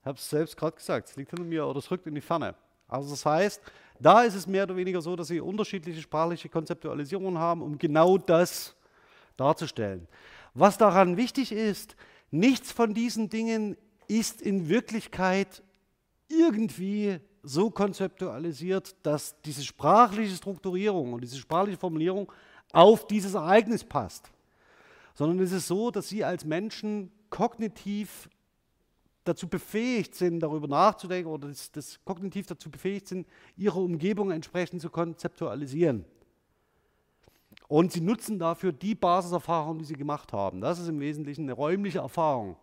[0.01, 2.21] Ich habe es selbst gerade gesagt, es liegt hinter mir oder es rückt in die
[2.21, 2.55] Ferne.
[2.87, 3.61] Also das heißt,
[3.99, 8.19] Da ist es mehr oder weniger so, dass sie unterschiedliche sprachliche Konzeptualisierungen haben, um genau
[8.19, 8.77] das
[9.37, 10.07] darzustellen.
[10.55, 11.97] Was daran wichtig ist,
[12.31, 13.77] nichts von diesen Dingen
[14.09, 15.63] ist in Wirklichkeit
[16.29, 22.31] irgendwie so konzeptualisiert, dass diese sprachliche Strukturierung und diese sprachliche Formulierung
[22.73, 24.31] auf dieses Ereignis passt.
[25.15, 28.29] Sondern es ist so, dass sie als Menschen kognitiv
[29.25, 34.81] dazu befähigt sind, darüber nachzudenken oder das, das kognitiv dazu befähigt sind, ihre Umgebung entsprechend
[34.81, 36.05] zu konzeptualisieren.
[37.69, 40.61] Und sie nutzen dafür die Basiserfahrung, die sie gemacht haben.
[40.61, 42.57] Das ist im Wesentlichen eine räumliche Erfahrung,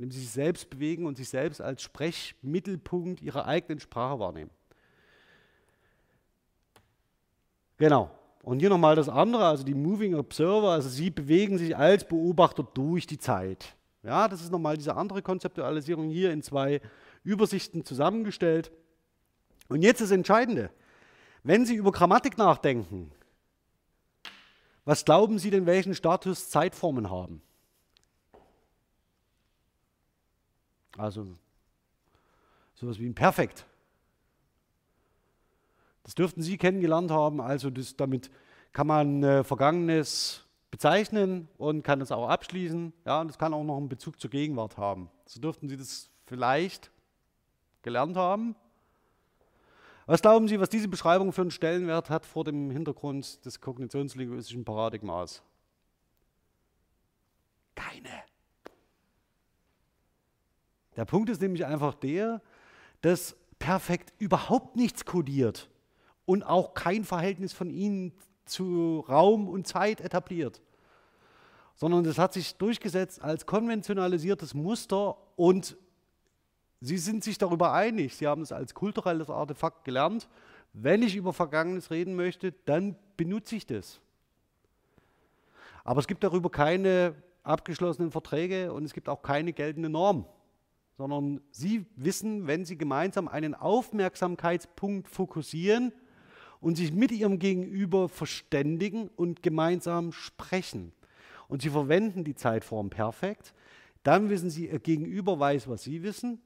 [0.00, 4.50] indem sie sich selbst bewegen und sich selbst als Sprechmittelpunkt ihrer eigenen Sprache wahrnehmen.
[7.76, 8.10] Genau.
[8.42, 12.62] Und hier nochmal das andere, also die Moving Observer, also sie bewegen sich als Beobachter
[12.62, 13.76] durch die Zeit.
[14.02, 16.80] Ja, das ist nochmal diese andere Konzeptualisierung hier in zwei
[17.22, 18.72] Übersichten zusammengestellt.
[19.68, 20.70] Und jetzt das Entscheidende.
[21.42, 23.12] Wenn Sie über Grammatik nachdenken,
[24.86, 27.42] was glauben Sie denn, welchen Status Zeitformen haben?
[31.00, 31.26] Also
[32.74, 33.64] sowas wie ein Perfekt.
[36.02, 37.40] Das dürften Sie kennengelernt haben.
[37.40, 38.30] Also das, damit
[38.72, 42.92] kann man äh, Vergangenes bezeichnen und kann es auch abschließen.
[43.06, 45.10] Ja, und es kann auch noch einen Bezug zur Gegenwart haben.
[45.24, 46.90] So dürften Sie das vielleicht
[47.82, 48.54] gelernt haben.
[50.06, 54.64] Was glauben Sie, was diese Beschreibung für einen Stellenwert hat vor dem Hintergrund des kognitionslinguistischen
[54.64, 55.42] Paradigmas?
[57.74, 58.29] Keine.
[60.96, 62.40] Der Punkt ist nämlich einfach der,
[63.00, 65.68] dass perfekt überhaupt nichts kodiert
[66.24, 68.12] und auch kein Verhältnis von Ihnen
[68.44, 70.60] zu Raum und Zeit etabliert,
[71.76, 75.76] sondern das hat sich durchgesetzt als konventionalisiertes Muster und
[76.82, 80.28] Sie sind sich darüber einig, Sie haben es als kulturelles Artefakt gelernt.
[80.72, 84.00] Wenn ich über Vergangenes reden möchte, dann benutze ich das.
[85.84, 90.24] Aber es gibt darüber keine abgeschlossenen Verträge und es gibt auch keine geltende Norm,
[91.00, 95.94] sondern Sie wissen, wenn Sie gemeinsam einen Aufmerksamkeitspunkt fokussieren,
[96.60, 100.92] und sich mit ihrem Gegenüber verständigen und gemeinsam sprechen.
[101.48, 103.54] Und sie verwenden die Zeitform perfekt.
[104.02, 106.40] Dann wissen sie, ihr Gegenüber weiß, was sie wissen.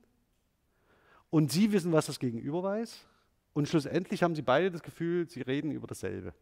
[1.31, 3.07] Und sie wissen, was das Gegenüber weiß.
[3.53, 6.33] Und schlussendlich haben sie beide das Gefühl, sie reden über dasselbe.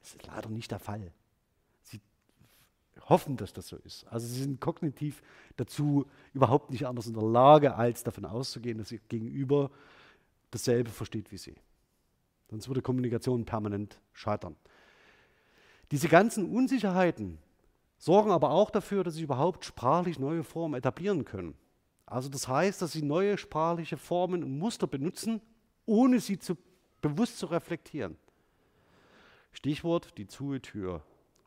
[0.00, 1.12] Das ist leider nicht der Fall.
[3.10, 4.06] Sie hoffen, dass das so ist.
[4.06, 5.20] Also sie sind kognitiv
[5.56, 9.70] dazu überhaupt nicht anders in der Lage, als davon auszugehen, dass ihr Gegenüber
[10.52, 11.56] dasselbe versteht wie sie.
[12.50, 14.54] Sonst würde Kommunikation permanent scheitern.
[15.90, 17.38] Diese ganzen Unsicherheiten
[17.98, 21.54] sorgen aber auch dafür, dass sich überhaupt sprachlich neue Formen etablieren können.
[22.06, 25.40] Also das heißt, dass sie neue sprachliche Formen und Muster benutzen,
[25.84, 26.56] ohne sie zu,
[27.02, 28.16] bewusst zu reflektieren.
[29.50, 31.02] Stichwort die Zuhe-Tür.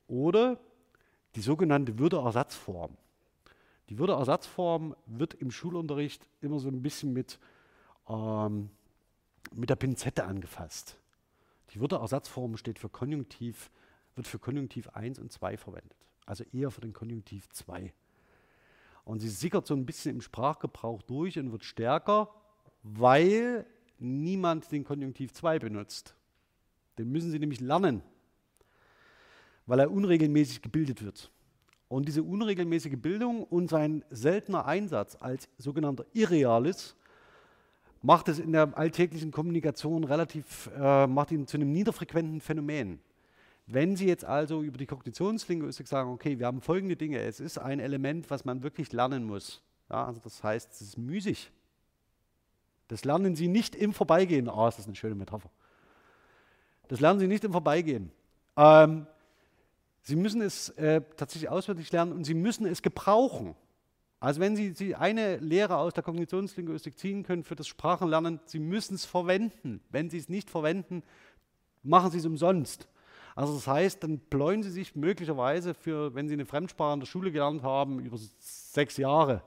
[0.07, 0.59] Oder
[1.35, 2.97] die sogenannte Würdeersatzform.
[3.89, 7.39] Die Würdeersatzform wird im Schulunterricht immer so ein bisschen mit
[8.07, 8.69] ähm,
[9.55, 10.97] mit der Pinzette angefasst.
[11.71, 13.71] Die Wörterersatzform steht für Konjunktiv,
[14.15, 15.97] wird für Konjunktiv 1 und 2 verwendet.
[16.25, 17.93] Also eher für den Konjunktiv 2.
[19.05, 22.29] Und sie sickert so ein bisschen im Sprachgebrauch durch und wird stärker,
[22.83, 23.65] weil
[23.99, 26.15] niemand den Konjunktiv 2 benutzt.
[26.97, 28.03] Den müssen sie nämlich lernen,
[29.65, 31.31] weil er unregelmäßig gebildet wird.
[31.87, 36.95] Und diese unregelmäßige Bildung und sein seltener Einsatz als sogenannter Irrealis
[38.01, 42.99] macht es in der alltäglichen Kommunikation relativ, äh, macht ihn zu einem niederfrequenten Phänomen.
[43.65, 47.57] Wenn Sie jetzt also über die Kognitionslinguistik sagen, okay, wir haben folgende Dinge, es ist
[47.57, 49.61] ein Element, was man wirklich lernen muss.
[49.89, 51.51] Ja, also das heißt, es ist müßig.
[52.89, 54.49] Das lernen Sie nicht im Vorbeigehen.
[54.49, 55.49] Ah, oh, das ist eine schöne Metapher.
[56.89, 58.11] Das lernen Sie nicht im Vorbeigehen.
[58.57, 59.07] Ähm,
[60.03, 63.55] Sie müssen es äh, tatsächlich auswendig lernen und Sie müssen es gebrauchen.
[64.19, 68.59] Also wenn Sie, Sie eine Lehre aus der Kognitionslinguistik ziehen können für das Sprachenlernen, Sie
[68.59, 69.81] müssen es verwenden.
[69.89, 71.03] Wenn Sie es nicht verwenden,
[71.83, 72.87] machen Sie es umsonst.
[73.35, 77.07] Also das heißt, dann bläuen Sie sich möglicherweise für, wenn Sie eine Fremdsprache in der
[77.07, 79.41] Schule gelernt haben, über sechs Jahre.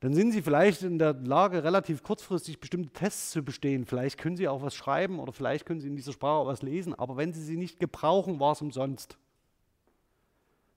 [0.00, 3.84] Dann sind Sie vielleicht in der Lage, relativ kurzfristig bestimmte Tests zu bestehen.
[3.84, 6.62] Vielleicht können Sie auch was schreiben oder vielleicht können Sie in dieser Sprache auch was
[6.62, 6.94] lesen.
[6.94, 9.18] Aber wenn Sie sie nicht gebrauchen, war es umsonst.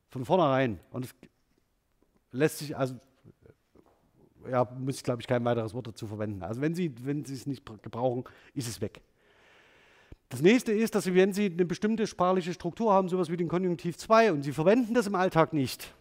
[0.09, 0.80] Von vornherein.
[0.91, 1.15] Und es
[2.32, 2.95] lässt sich, also
[4.49, 6.41] ja, muss ich glaube ich kein weiteres Wort dazu verwenden.
[6.41, 8.24] Also wenn Sie, wenn Sie es nicht gebrauchen,
[8.55, 9.01] ist es weg.
[10.30, 13.49] Das nächste ist, dass Sie, wenn Sie eine bestimmte sprachliche Struktur haben, sowas wie den
[13.49, 15.93] Konjunktiv 2, und Sie verwenden das im Alltag nicht,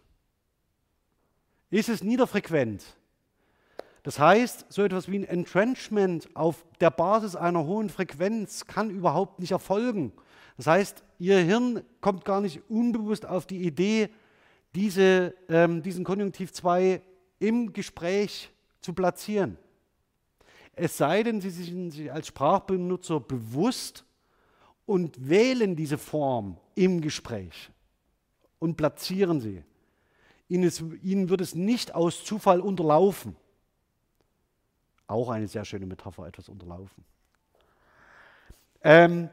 [1.69, 2.83] ist es niederfrequent.
[4.03, 9.39] Das heißt, so etwas wie ein Entrenchment auf der Basis einer hohen Frequenz kann überhaupt
[9.39, 10.11] nicht erfolgen.
[10.57, 14.09] Das heißt, Ihr Hirn kommt gar nicht unbewusst auf die Idee,
[14.73, 17.01] diese, ähm, diesen Konjunktiv 2
[17.39, 18.49] im Gespräch
[18.81, 19.57] zu platzieren.
[20.73, 24.05] Es sei denn, Sie sind sich als Sprachbenutzer bewusst
[24.85, 27.69] und wählen diese Form im Gespräch
[28.59, 29.63] und platzieren sie.
[30.47, 33.35] Ihnen, ist, ihnen wird es nicht aus Zufall unterlaufen.
[35.11, 37.03] Auch eine sehr schöne Metapher, etwas unterlaufen.
[38.81, 39.29] Ähm,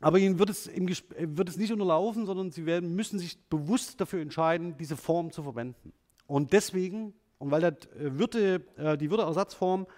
[0.00, 4.00] aber ihnen wird es, im wird es nicht unterlaufen, sondern sie werden, müssen sich bewusst
[4.00, 5.92] dafür entscheiden, diese Form zu verwenden.
[6.28, 9.88] Und deswegen, und weil das äh, Würde, äh, die Würdeersatzform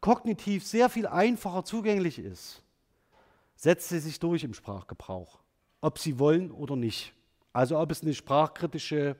[0.00, 2.62] kognitiv sehr viel einfacher zugänglich ist,
[3.56, 5.40] setzt sie sich durch im Sprachgebrauch,
[5.80, 7.14] ob sie wollen oder nicht.
[7.52, 9.16] Also ob es eine sprachkritische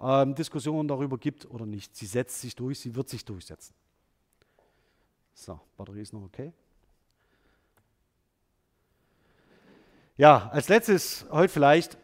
[0.00, 1.94] ähm, Diskussion darüber gibt oder nicht.
[1.96, 3.74] Sie setzt sich durch, sie wird sich durchsetzen.
[5.34, 6.52] So, Batterie ist noch okay.
[10.16, 11.96] Ja, als letztes heute vielleicht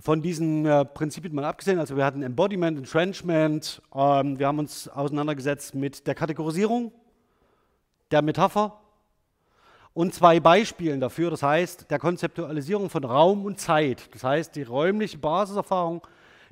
[0.00, 1.78] von diesen äh, Prinzipien mal abgesehen.
[1.78, 6.92] Also wir hatten Embodiment, Entrenchment, ähm, wir haben uns auseinandergesetzt mit der Kategorisierung,
[8.10, 8.80] der Metapher
[9.92, 14.12] und zwei Beispielen dafür, das heißt der Konzeptualisierung von Raum und Zeit.
[14.12, 16.04] Das heißt die räumliche Basiserfahrung,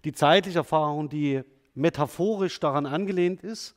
[0.05, 1.43] die zeitliche Erfahrung, die
[1.74, 3.74] metaphorisch daran angelehnt ist.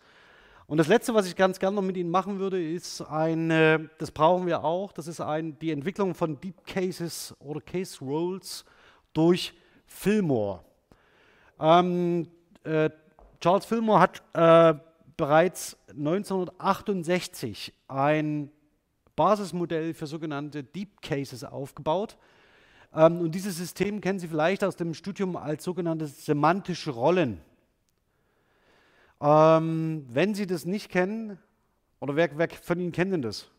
[0.67, 3.49] Und das Letzte, was ich ganz gerne noch mit Ihnen machen würde, ist ein,
[3.99, 8.65] das brauchen wir auch, das ist ein, die Entwicklung von Deep Cases oder Case Roles
[9.13, 9.53] durch
[9.85, 10.63] Fillmore.
[11.59, 12.27] Ähm,
[12.63, 12.89] äh,
[13.39, 14.79] Charles Fillmore hat äh,
[15.17, 18.51] bereits 1968 ein
[19.15, 22.17] Basismodell für sogenannte Deep Cases aufgebaut.
[22.93, 27.39] Ähm, und dieses System kennen Sie vielleicht aus dem Studium als sogenannte semantische Rollen.
[29.21, 31.39] Ähm, wenn Sie das nicht kennen,
[31.99, 33.49] oder wer, wer von Ihnen kennt denn das?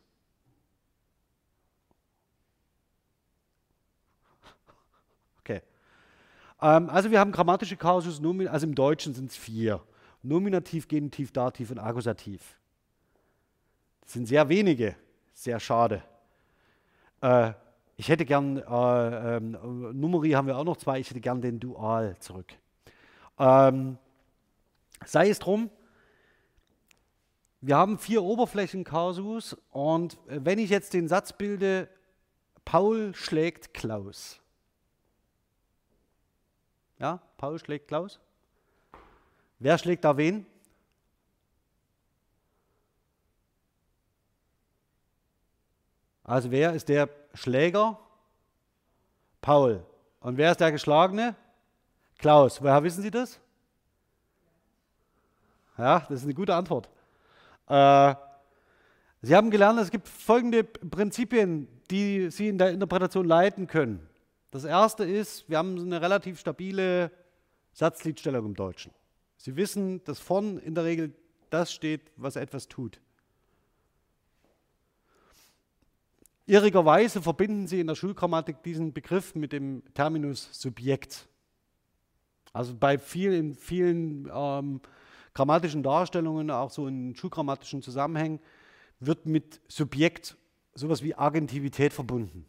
[5.41, 5.63] Okay.
[6.61, 9.83] Ähm, also wir haben grammatische Kausus, also im Deutschen sind es vier.
[10.23, 12.59] Nominativ, Genitiv, Dativ und Akkusativ.
[14.03, 14.97] Das sind sehr wenige.
[15.33, 16.03] Sehr schade.
[17.21, 17.53] Äh,
[17.97, 19.57] ich hätte gern, äh, ähm,
[19.93, 22.47] Numeri haben wir auch noch zwei, ich hätte gern den Dual zurück.
[23.39, 23.99] Ähm,
[25.05, 25.71] sei es drum,
[27.61, 31.89] wir haben vier Oberflächenkausus und wenn ich jetzt den Satz bilde,
[32.65, 34.41] Paul schlägt Klaus.
[36.99, 38.21] Ja, Paul schlägt Klaus.
[39.59, 40.47] Wer schlägt da wen?
[46.25, 48.01] Also wer ist der Schläger?
[49.41, 49.85] Paul.
[50.21, 51.37] Und wer ist der Geschlagene?
[52.19, 52.61] Klaus.
[52.61, 53.41] Woher wissen Sie das?
[55.79, 56.89] Ja, das ist eine gute Antwort.
[57.69, 58.15] Äh,
[59.23, 64.07] Sie haben gelernt, es gibt folgende Prinzipien, die Sie in der Interpretation leiten können.
[64.51, 67.11] Das erste ist, wir haben eine relativ stabile
[67.73, 68.93] Satzliedstellung im Deutschen.
[69.37, 71.13] Sie wissen, dass vorn in der Regel
[71.51, 73.01] das steht, was etwas tut.
[76.47, 81.29] Irrigerweise verbinden sie in der Schulgrammatik diesen Begriff mit dem Terminus Subjekt.
[82.53, 84.81] Also bei vielen, vielen ähm,
[85.37, 88.41] grammatischen Darstellungen, auch so in schulgrammatischen Zusammenhängen,
[89.01, 90.35] wird mit Subjekt
[90.75, 92.47] sowas wie Agentivität verbunden.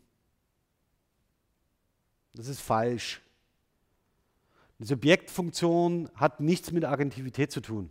[2.34, 3.22] Das ist falsch.
[4.80, 7.90] Die Subjektfunktion hat nichts mit Agentivität zu tun.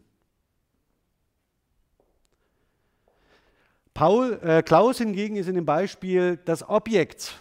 [3.92, 7.38] Paul, äh, Klaus hingegen ist in dem Beispiel das Objekt.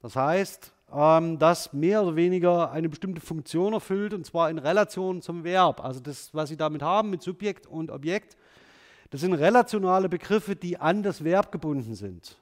[0.00, 5.22] Das heißt, ähm, das mehr oder weniger eine bestimmte Funktion erfüllt und zwar in Relation
[5.22, 5.82] zum Verb.
[5.82, 8.36] Also das, was Sie damit haben mit Subjekt und Objekt,
[9.10, 12.38] das sind relationale Begriffe, die an das Verb gebunden sind.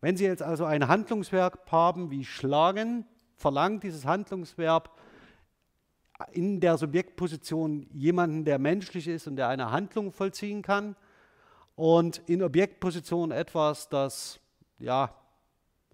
[0.00, 3.04] Wenn Sie jetzt also ein Handlungsverb haben wie schlagen,
[3.36, 4.90] verlangt dieses Handlungsverb
[6.32, 10.96] in der Subjektposition jemanden, der menschlich ist und der eine Handlung vollziehen kann
[11.76, 14.40] und in Objektposition etwas, das,
[14.78, 15.14] ja,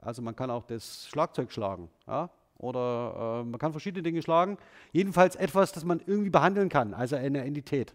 [0.00, 4.56] also man kann auch das Schlagzeug schlagen, ja, oder äh, man kann verschiedene Dinge schlagen.
[4.92, 7.94] Jedenfalls etwas, das man irgendwie behandeln kann, also eine Entität.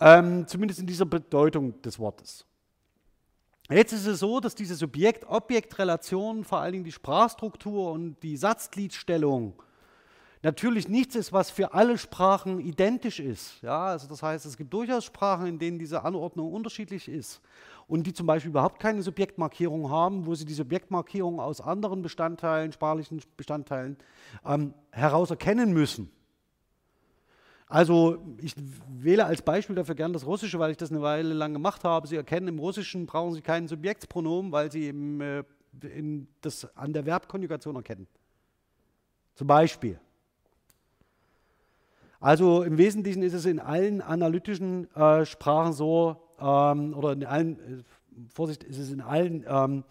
[0.00, 2.46] Ähm, zumindest in dieser Bedeutung des Wortes.
[3.70, 9.54] Jetzt ist es so, dass diese Subjekt-Objekt-Relation, vor allen Dingen die Sprachstruktur und die Satzgliedstellung,
[10.42, 13.62] natürlich nichts ist, was für alle Sprachen identisch ist.
[13.62, 17.40] Ja, also das heißt, es gibt durchaus Sprachen, in denen diese Anordnung unterschiedlich ist
[17.86, 22.72] und die zum Beispiel überhaupt keine Subjektmarkierung haben, wo sie die Subjektmarkierung aus anderen Bestandteilen,
[22.72, 23.96] sprachlichen Bestandteilen
[24.44, 26.10] ähm, heraus erkennen müssen.
[27.66, 28.54] Also ich
[28.88, 32.06] wähle als Beispiel dafür gern das Russische, weil ich das eine Weile lang gemacht habe.
[32.06, 35.44] Sie erkennen im Russischen, brauchen Sie kein Subjektspronomen, weil Sie eben äh,
[36.40, 38.06] das an der Verbkonjugation erkennen.
[39.34, 39.98] Zum Beispiel.
[42.20, 47.58] Also im Wesentlichen ist es in allen analytischen äh, Sprachen so, ähm, oder in allen,
[47.58, 49.84] äh, Vorsicht, ist es in allen ähm,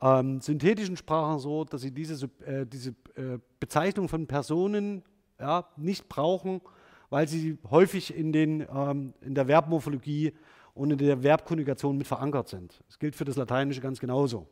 [0.00, 5.02] ähm, synthetischen Sprachen so, dass sie diese, äh, diese äh, Bezeichnung von Personen
[5.40, 6.60] ja, nicht brauchen,
[7.10, 10.32] weil sie häufig in, den, ähm, in der Verbmorphologie
[10.74, 12.82] und in der Verbkonjugation mit verankert sind.
[12.86, 14.46] Das gilt für das Lateinische ganz genauso.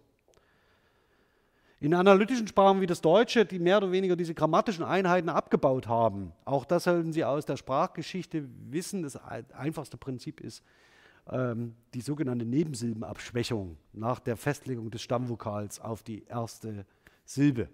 [1.81, 6.33] In analytischen Sprachen wie das Deutsche, die mehr oder weniger diese grammatischen Einheiten abgebaut haben,
[6.47, 9.17] auch das sollten Sie aus der Sprachgeschichte wissen, das
[9.53, 10.63] einfachste Prinzip ist
[11.31, 16.87] ähm, die sogenannte Nebensilbenabschwächung nach der Festlegung des Stammvokals auf die erste
[17.25, 17.69] Silbe.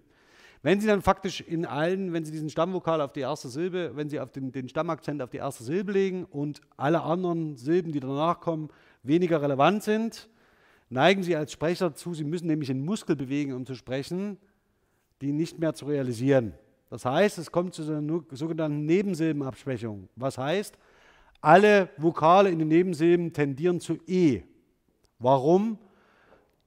[0.63, 4.11] Wenn Sie dann faktisch in allen, wenn Sie diesen Stammvokal auf die erste Silbe, wenn
[4.11, 8.01] Sie auf den, den Stammakzent auf die erste Silbe legen und alle anderen Silben, die
[8.01, 8.69] danach kommen,
[9.03, 10.29] weniger relevant sind,
[10.91, 14.37] neigen Sie als Sprecher dazu, Sie müssen nämlich einen Muskel bewegen, um zu sprechen,
[15.23, 16.53] die nicht mehr zu realisieren.
[16.91, 20.09] Das heißt, es kommt zu einer sogenannten Nebensilbenabschwächung.
[20.17, 20.77] Was heißt,
[21.41, 24.43] alle Vokale in den Nebensilben tendieren zu E.
[25.19, 25.79] Warum?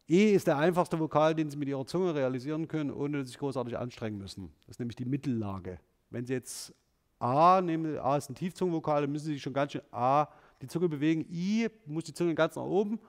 [0.07, 3.31] E ist der einfachste Vokal, den Sie mit Ihrer Zunge realisieren können, ohne dass Sie
[3.31, 4.51] sich großartig anstrengen müssen.
[4.61, 5.79] Das ist nämlich die Mittellage.
[6.09, 6.73] Wenn Sie jetzt
[7.19, 10.27] A nehmen, A ist ein Tiefzungenvokal, dann müssen Sie sich schon ganz schön A
[10.61, 11.25] die Zunge bewegen.
[11.31, 12.99] I muss die Zunge ganz nach oben.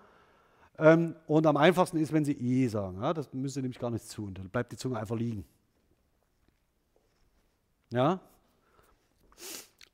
[0.79, 3.01] Ähm, und am einfachsten ist, wenn Sie E sagen.
[3.01, 4.35] Das müssen Sie nämlich gar nichts tun.
[4.35, 5.45] Dann bleibt die Zunge einfach liegen.
[7.91, 8.21] Ja?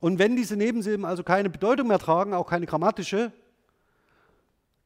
[0.01, 3.32] Und wenn diese Nebensilben also keine Bedeutung mehr tragen, auch keine grammatische,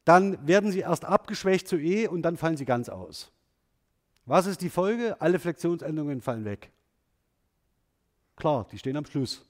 [0.03, 3.31] dann werden sie erst abgeschwächt zu E und dann fallen sie ganz aus.
[4.25, 5.19] Was ist die Folge?
[5.21, 6.71] Alle Flexionsendungen fallen weg.
[8.35, 9.45] Klar, die stehen am Schluss.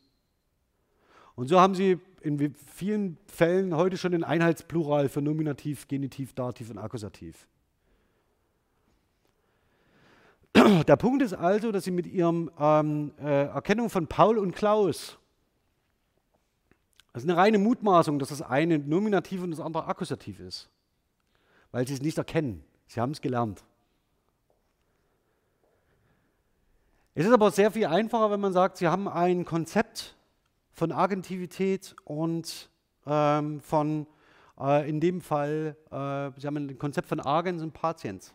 [1.35, 6.69] Und so haben Sie in vielen Fällen heute schon den Einheitsplural für Nominativ, Genitiv, Dativ
[6.69, 7.47] und Akkusativ.
[10.55, 15.17] Der Punkt ist also, dass Sie mit Ihrem ähm, äh, Erkennung von Paul und Klaus,
[17.15, 20.69] das ist eine reine Mutmaßung, dass das eine Nominativ und das andere Akkusativ ist,
[21.71, 22.61] weil Sie es nicht erkennen.
[22.87, 23.63] Sie haben es gelernt.
[27.13, 30.17] Es ist aber sehr viel einfacher, wenn man sagt, Sie haben ein Konzept
[30.73, 32.69] von Agentivität und
[33.05, 34.07] ähm, von,
[34.59, 38.33] äh, in dem Fall, äh, Sie haben ein Konzept von Agens und Patiens.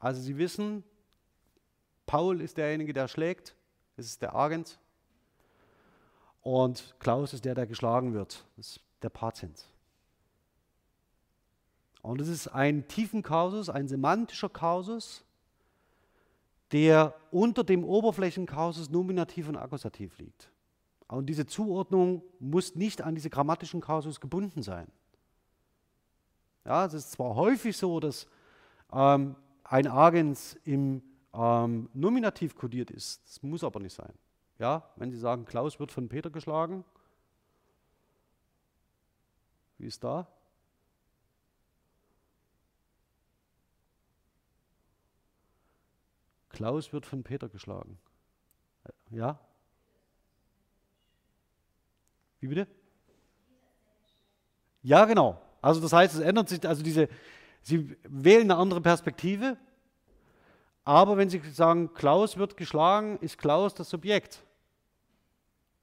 [0.00, 0.82] Also Sie wissen,
[2.06, 3.54] Paul ist derjenige, der schlägt,
[3.96, 4.80] das ist der Agens.
[6.42, 9.68] Und Klaus ist der, der geschlagen wird, das ist der Patient.
[12.02, 15.24] Und es ist ein tiefen Kausus, ein semantischer Kausus,
[16.72, 20.50] der unter dem Oberflächenkausus Nominativ und Akkusativ liegt.
[21.08, 24.86] Und diese Zuordnung muss nicht an diese grammatischen Kausus gebunden sein.
[26.64, 28.28] Ja, es ist zwar häufig so, dass
[28.92, 29.34] ähm,
[29.64, 31.02] ein Agens im
[31.34, 34.12] ähm, Nominativ kodiert ist, das muss aber nicht sein.
[34.60, 36.84] Ja, wenn Sie sagen, Klaus wird von Peter geschlagen,
[39.78, 40.28] wie ist da?
[46.50, 47.98] Klaus wird von Peter geschlagen.
[49.08, 49.38] Ja?
[52.40, 52.66] Wie bitte?
[54.82, 55.40] Ja, genau.
[55.62, 57.08] Also das heißt, es ändert sich, also diese,
[57.62, 59.56] Sie wählen eine andere Perspektive,
[60.84, 64.44] aber wenn Sie sagen, Klaus wird geschlagen, ist Klaus das Subjekt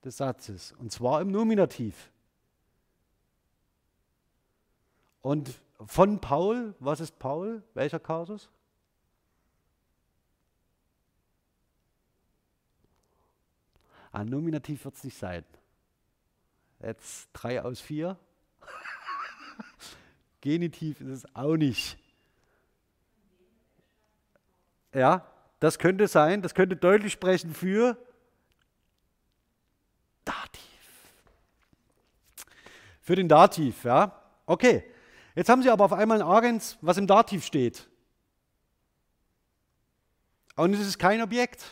[0.03, 2.11] des Satzes, und zwar im Nominativ.
[5.21, 7.63] Und von Paul, was ist Paul?
[7.73, 8.49] Welcher Kasus?
[14.11, 15.43] Ein Nominativ wird es nicht sein.
[16.79, 18.17] Jetzt drei aus vier.
[20.41, 21.97] Genitiv ist es auch nicht.
[24.93, 25.29] Ja,
[25.59, 27.97] das könnte sein, das könnte deutlich sprechen für
[33.07, 34.11] Für den Dativ, ja.
[34.45, 34.83] Okay.
[35.33, 37.87] Jetzt haben Sie aber auf einmal ein Agens, was im Dativ steht.
[40.57, 41.63] Und es ist kein Objekt.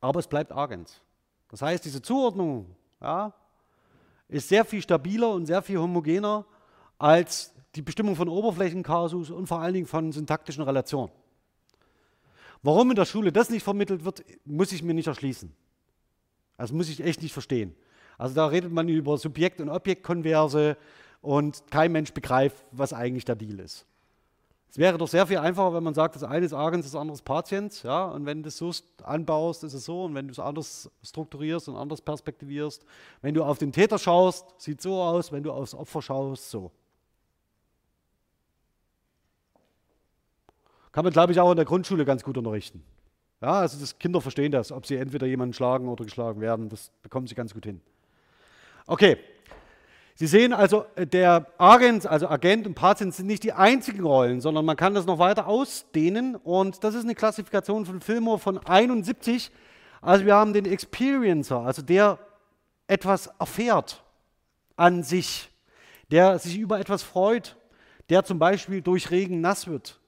[0.00, 1.00] Aber es bleibt Agens.
[1.50, 3.32] Das heißt, diese Zuordnung ja,
[4.26, 6.44] ist sehr viel stabiler und sehr viel homogener
[6.98, 11.12] als die Bestimmung von Oberflächenkasus und vor allen Dingen von syntaktischen Relationen.
[12.60, 15.61] Warum in der Schule das nicht vermittelt wird, muss ich mir nicht erschließen.
[16.56, 17.74] Das muss ich echt nicht verstehen.
[18.18, 20.76] Also da redet man über Subjekt- und Objektkonverse
[21.20, 23.86] und kein Mensch begreift, was eigentlich der Deal ist.
[24.72, 27.14] Es wäre doch sehr viel einfacher, wenn man sagt, das eine ist Agens, das andere
[27.14, 27.82] ist Patiens.
[27.82, 28.06] Ja?
[28.06, 28.72] Und wenn du es so
[29.02, 30.04] anbaust, ist es so.
[30.04, 32.82] Und wenn du es anders strukturierst und anders perspektivierst,
[33.20, 35.30] wenn du auf den Täter schaust, sieht so aus.
[35.30, 36.72] Wenn du aufs Opfer schaust, so.
[40.90, 42.82] Kann man, glaube ich, auch in der Grundschule ganz gut unterrichten.
[43.42, 46.68] Ja, also das Kinder verstehen das, ob sie entweder jemanden schlagen oder geschlagen werden.
[46.68, 47.80] Das bekommen sie ganz gut hin.
[48.86, 49.18] Okay,
[50.14, 54.40] Sie sehen also, äh, der Agent, also Agent und Patient sind nicht die einzigen Rollen,
[54.40, 56.36] sondern man kann das noch weiter ausdehnen.
[56.36, 59.50] Und das ist eine Klassifikation von Fillmore von 71.
[60.00, 62.18] Also wir haben den Experiencer, also der
[62.86, 64.02] etwas erfährt
[64.76, 65.50] an sich,
[66.10, 67.56] der sich über etwas freut,
[68.10, 69.98] der zum Beispiel durch Regen nass wird,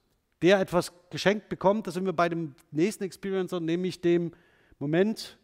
[0.41, 1.87] der etwas geschenkt bekommt.
[1.87, 4.31] Da sind wir bei dem nächsten Experiencer, nämlich dem
[4.79, 5.37] Moment,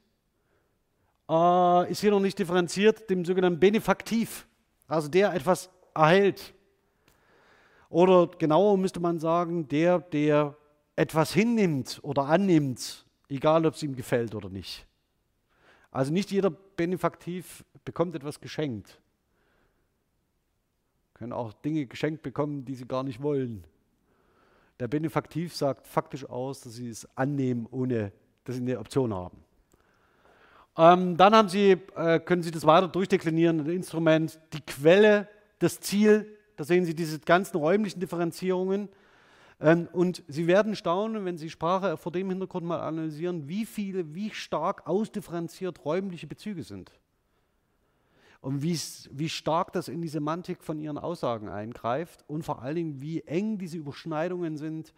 [1.29, 4.47] äh, ist hier noch nicht differenziert, dem sogenannten Benefaktiv
[4.91, 6.53] also der etwas erhält.
[7.89, 10.57] Oder genauer müsste man sagen, der, der
[10.97, 14.85] etwas hinnimmt oder annimmt, egal ob es ihm gefällt oder nicht.
[15.91, 19.01] Also nicht jeder Benefaktiv bekommt etwas geschenkt.
[21.13, 23.63] Können auch Dinge geschenkt bekommen, die sie gar nicht wollen.
[24.82, 28.11] Der Benefaktiv sagt faktisch aus, dass sie es annehmen, ohne
[28.43, 29.38] dass sie eine Option haben.
[30.75, 35.27] Ähm, dann haben Sie, äh, können Sie das weiter durchdeklinieren, ein Instrument, die Quelle,
[35.59, 38.89] das Ziel, da sehen Sie diese ganzen räumlichen Differenzierungen.
[39.59, 44.15] Ähm, und Sie werden staunen, wenn Sie Sprache vor dem Hintergrund mal analysieren, wie viele,
[44.15, 46.91] wie stark ausdifferenziert räumliche Bezüge sind.
[48.41, 53.01] Und wie, stark das in die Semantik von Ihren Aussagen eingreift und vor allen Dingen,
[53.01, 54.93] wie eng diese Überschneidungen sind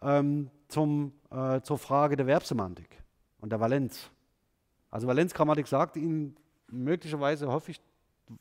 [0.00, 3.02] ähm, zum, äh, zur Frage der Verbsemantik
[3.40, 4.10] und der Valenz.
[4.90, 6.34] Also Valenzgrammatik sagt Ihnen
[6.68, 7.80] möglicherweise, hoffe ich,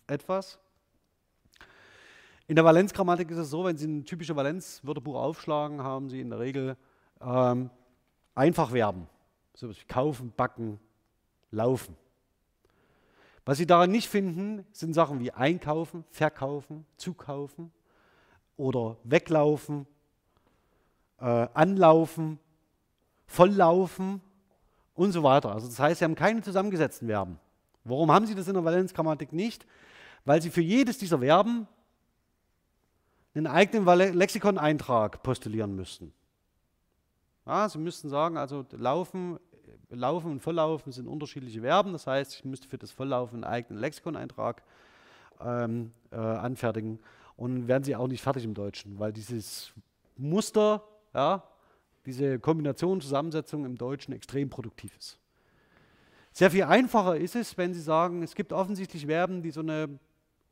[0.08, 0.60] etwas.
[2.48, 6.30] In der Valenzgrammatik ist es so, wenn Sie ein typisches Valenzwörterbuch aufschlagen, haben Sie in
[6.30, 6.78] der Regel
[7.20, 7.70] ähm,
[8.34, 9.08] Einfachverben.
[9.54, 10.80] So wie kaufen, backen,
[11.52, 11.98] laufen.
[13.48, 17.72] Was Sie daran nicht finden, sind Sachen wie einkaufen, verkaufen, zukaufen
[18.58, 19.88] oder weglaufen,
[21.22, 22.40] äh, anlaufen,
[23.26, 24.20] volllaufen
[24.96, 25.54] und so weiter.
[25.54, 27.40] Also das heißt, Sie haben keine zusammengesetzten Verben.
[27.86, 29.66] Warum haben Sie das in der Valenzgrammatik nicht?
[30.26, 31.70] Weil Sie für jedes dieser Verben
[33.34, 36.12] einen eigenen Lexikon-Eintrag postulieren müssten.
[37.46, 39.40] Ja, Sie müssten sagen, also laufen,
[39.90, 41.94] laufen und volllaufen sind unterschiedliche Verben.
[41.94, 44.64] Das heißt, ich müsste für das Volllaufen einen eigenen Lexikon-Eintrag
[45.42, 47.00] ähm, äh, anfertigen.
[47.36, 49.72] Und werden Sie auch nicht fertig im Deutschen, weil dieses
[50.16, 50.84] Muster,
[51.14, 51.44] ja,
[52.06, 55.20] diese Kombination, Zusammensetzung im Deutschen extrem produktiv ist.
[56.32, 60.00] Sehr viel einfacher ist es, wenn Sie sagen, es gibt offensichtlich Verben, die so eine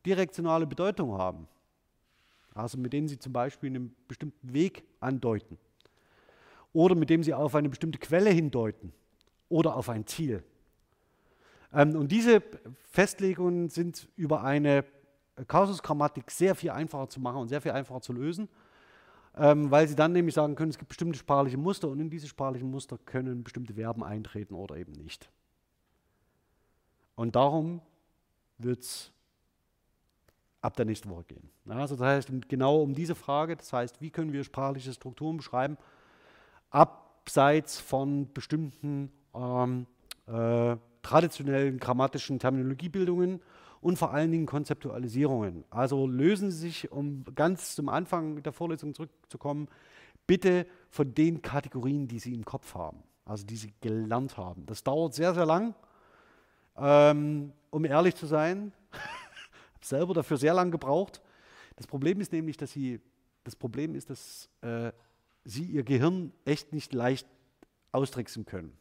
[0.04, 1.48] direktionale Bedeutung haben.
[2.54, 5.58] Also mit denen Sie zum Beispiel einen bestimmten Weg andeuten.
[6.72, 8.92] Oder mit dem Sie auf eine bestimmte Quelle hindeuten.
[9.48, 10.42] Oder auf ein Ziel.
[11.72, 12.42] Ähm, und diese
[12.90, 14.84] Festlegungen sind über eine
[15.46, 18.48] Kaususgrammatik sehr viel einfacher zu machen und sehr viel einfacher zu lösen
[19.36, 22.26] ähm, weil sie dann nämlich sagen können, es gibt bestimmte sprachliche Muster und in diese
[22.26, 25.30] sprachlichen Muster können bestimmte Verben eintreten oder eben nicht.
[27.14, 27.80] Und darum
[28.58, 29.12] wird es
[30.62, 31.50] ab der nächsten Woche gehen.
[31.68, 35.76] Also das heißt genau um diese Frage, das heißt, wie können wir sprachliche Strukturen beschreiben,
[36.70, 39.86] abseits von bestimmten ähm,
[40.26, 43.40] äh, traditionellen grammatischen Terminologiebildungen
[43.80, 45.64] und vor allen Dingen Konzeptualisierungen.
[45.70, 49.68] Also lösen Sie sich, um ganz zum Anfang der Vorlesung zurückzukommen,
[50.26, 54.66] bitte von den Kategorien, die Sie im Kopf haben, also die Sie gelernt haben.
[54.66, 55.74] Das dauert sehr, sehr lang.
[56.76, 61.22] Ähm, um ehrlich zu sein, habe selber dafür sehr lang gebraucht.
[61.76, 63.00] Das Problem ist nämlich, dass Sie,
[63.44, 64.90] das Problem ist, dass äh,
[65.44, 67.28] Sie Ihr Gehirn echt nicht leicht
[67.92, 68.76] austricksen können.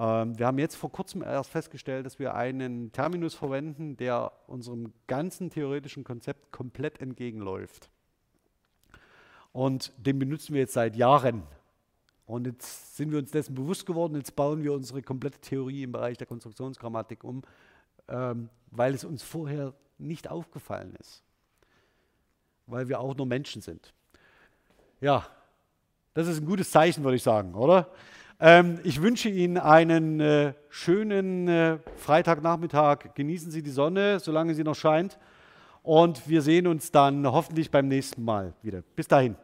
[0.00, 4.94] Ähm, wir haben jetzt vor kurzem erst festgestellt, dass wir einen Terminus verwenden, der unserem
[5.06, 7.90] ganzen theoretischen Konzept komplett entgegenläuft.
[9.52, 11.42] Und den benutzen wir jetzt seit Jahren.
[12.24, 15.92] Und jetzt sind wir uns dessen bewusst geworden, jetzt bauen wir unsere komplette Theorie im
[15.92, 17.42] Bereich der Konstruktionsgrammatik um,
[18.08, 21.22] ähm, weil es uns vorher nicht aufgefallen ist.
[22.66, 23.92] Weil wir auch nur Menschen sind.
[25.02, 25.26] Ja,
[26.14, 27.90] das ist ein gutes Zeichen, würde ich sagen, oder?
[28.42, 33.14] Ähm, ich wünsche Ihnen einen äh, schönen äh, Freitagnachmittag.
[33.14, 35.18] Genießen Sie die Sonne, solange sie noch scheint.
[35.82, 38.82] Und wir sehen uns dann hoffentlich beim nächsten Mal wieder.
[38.96, 39.36] Bis dahin.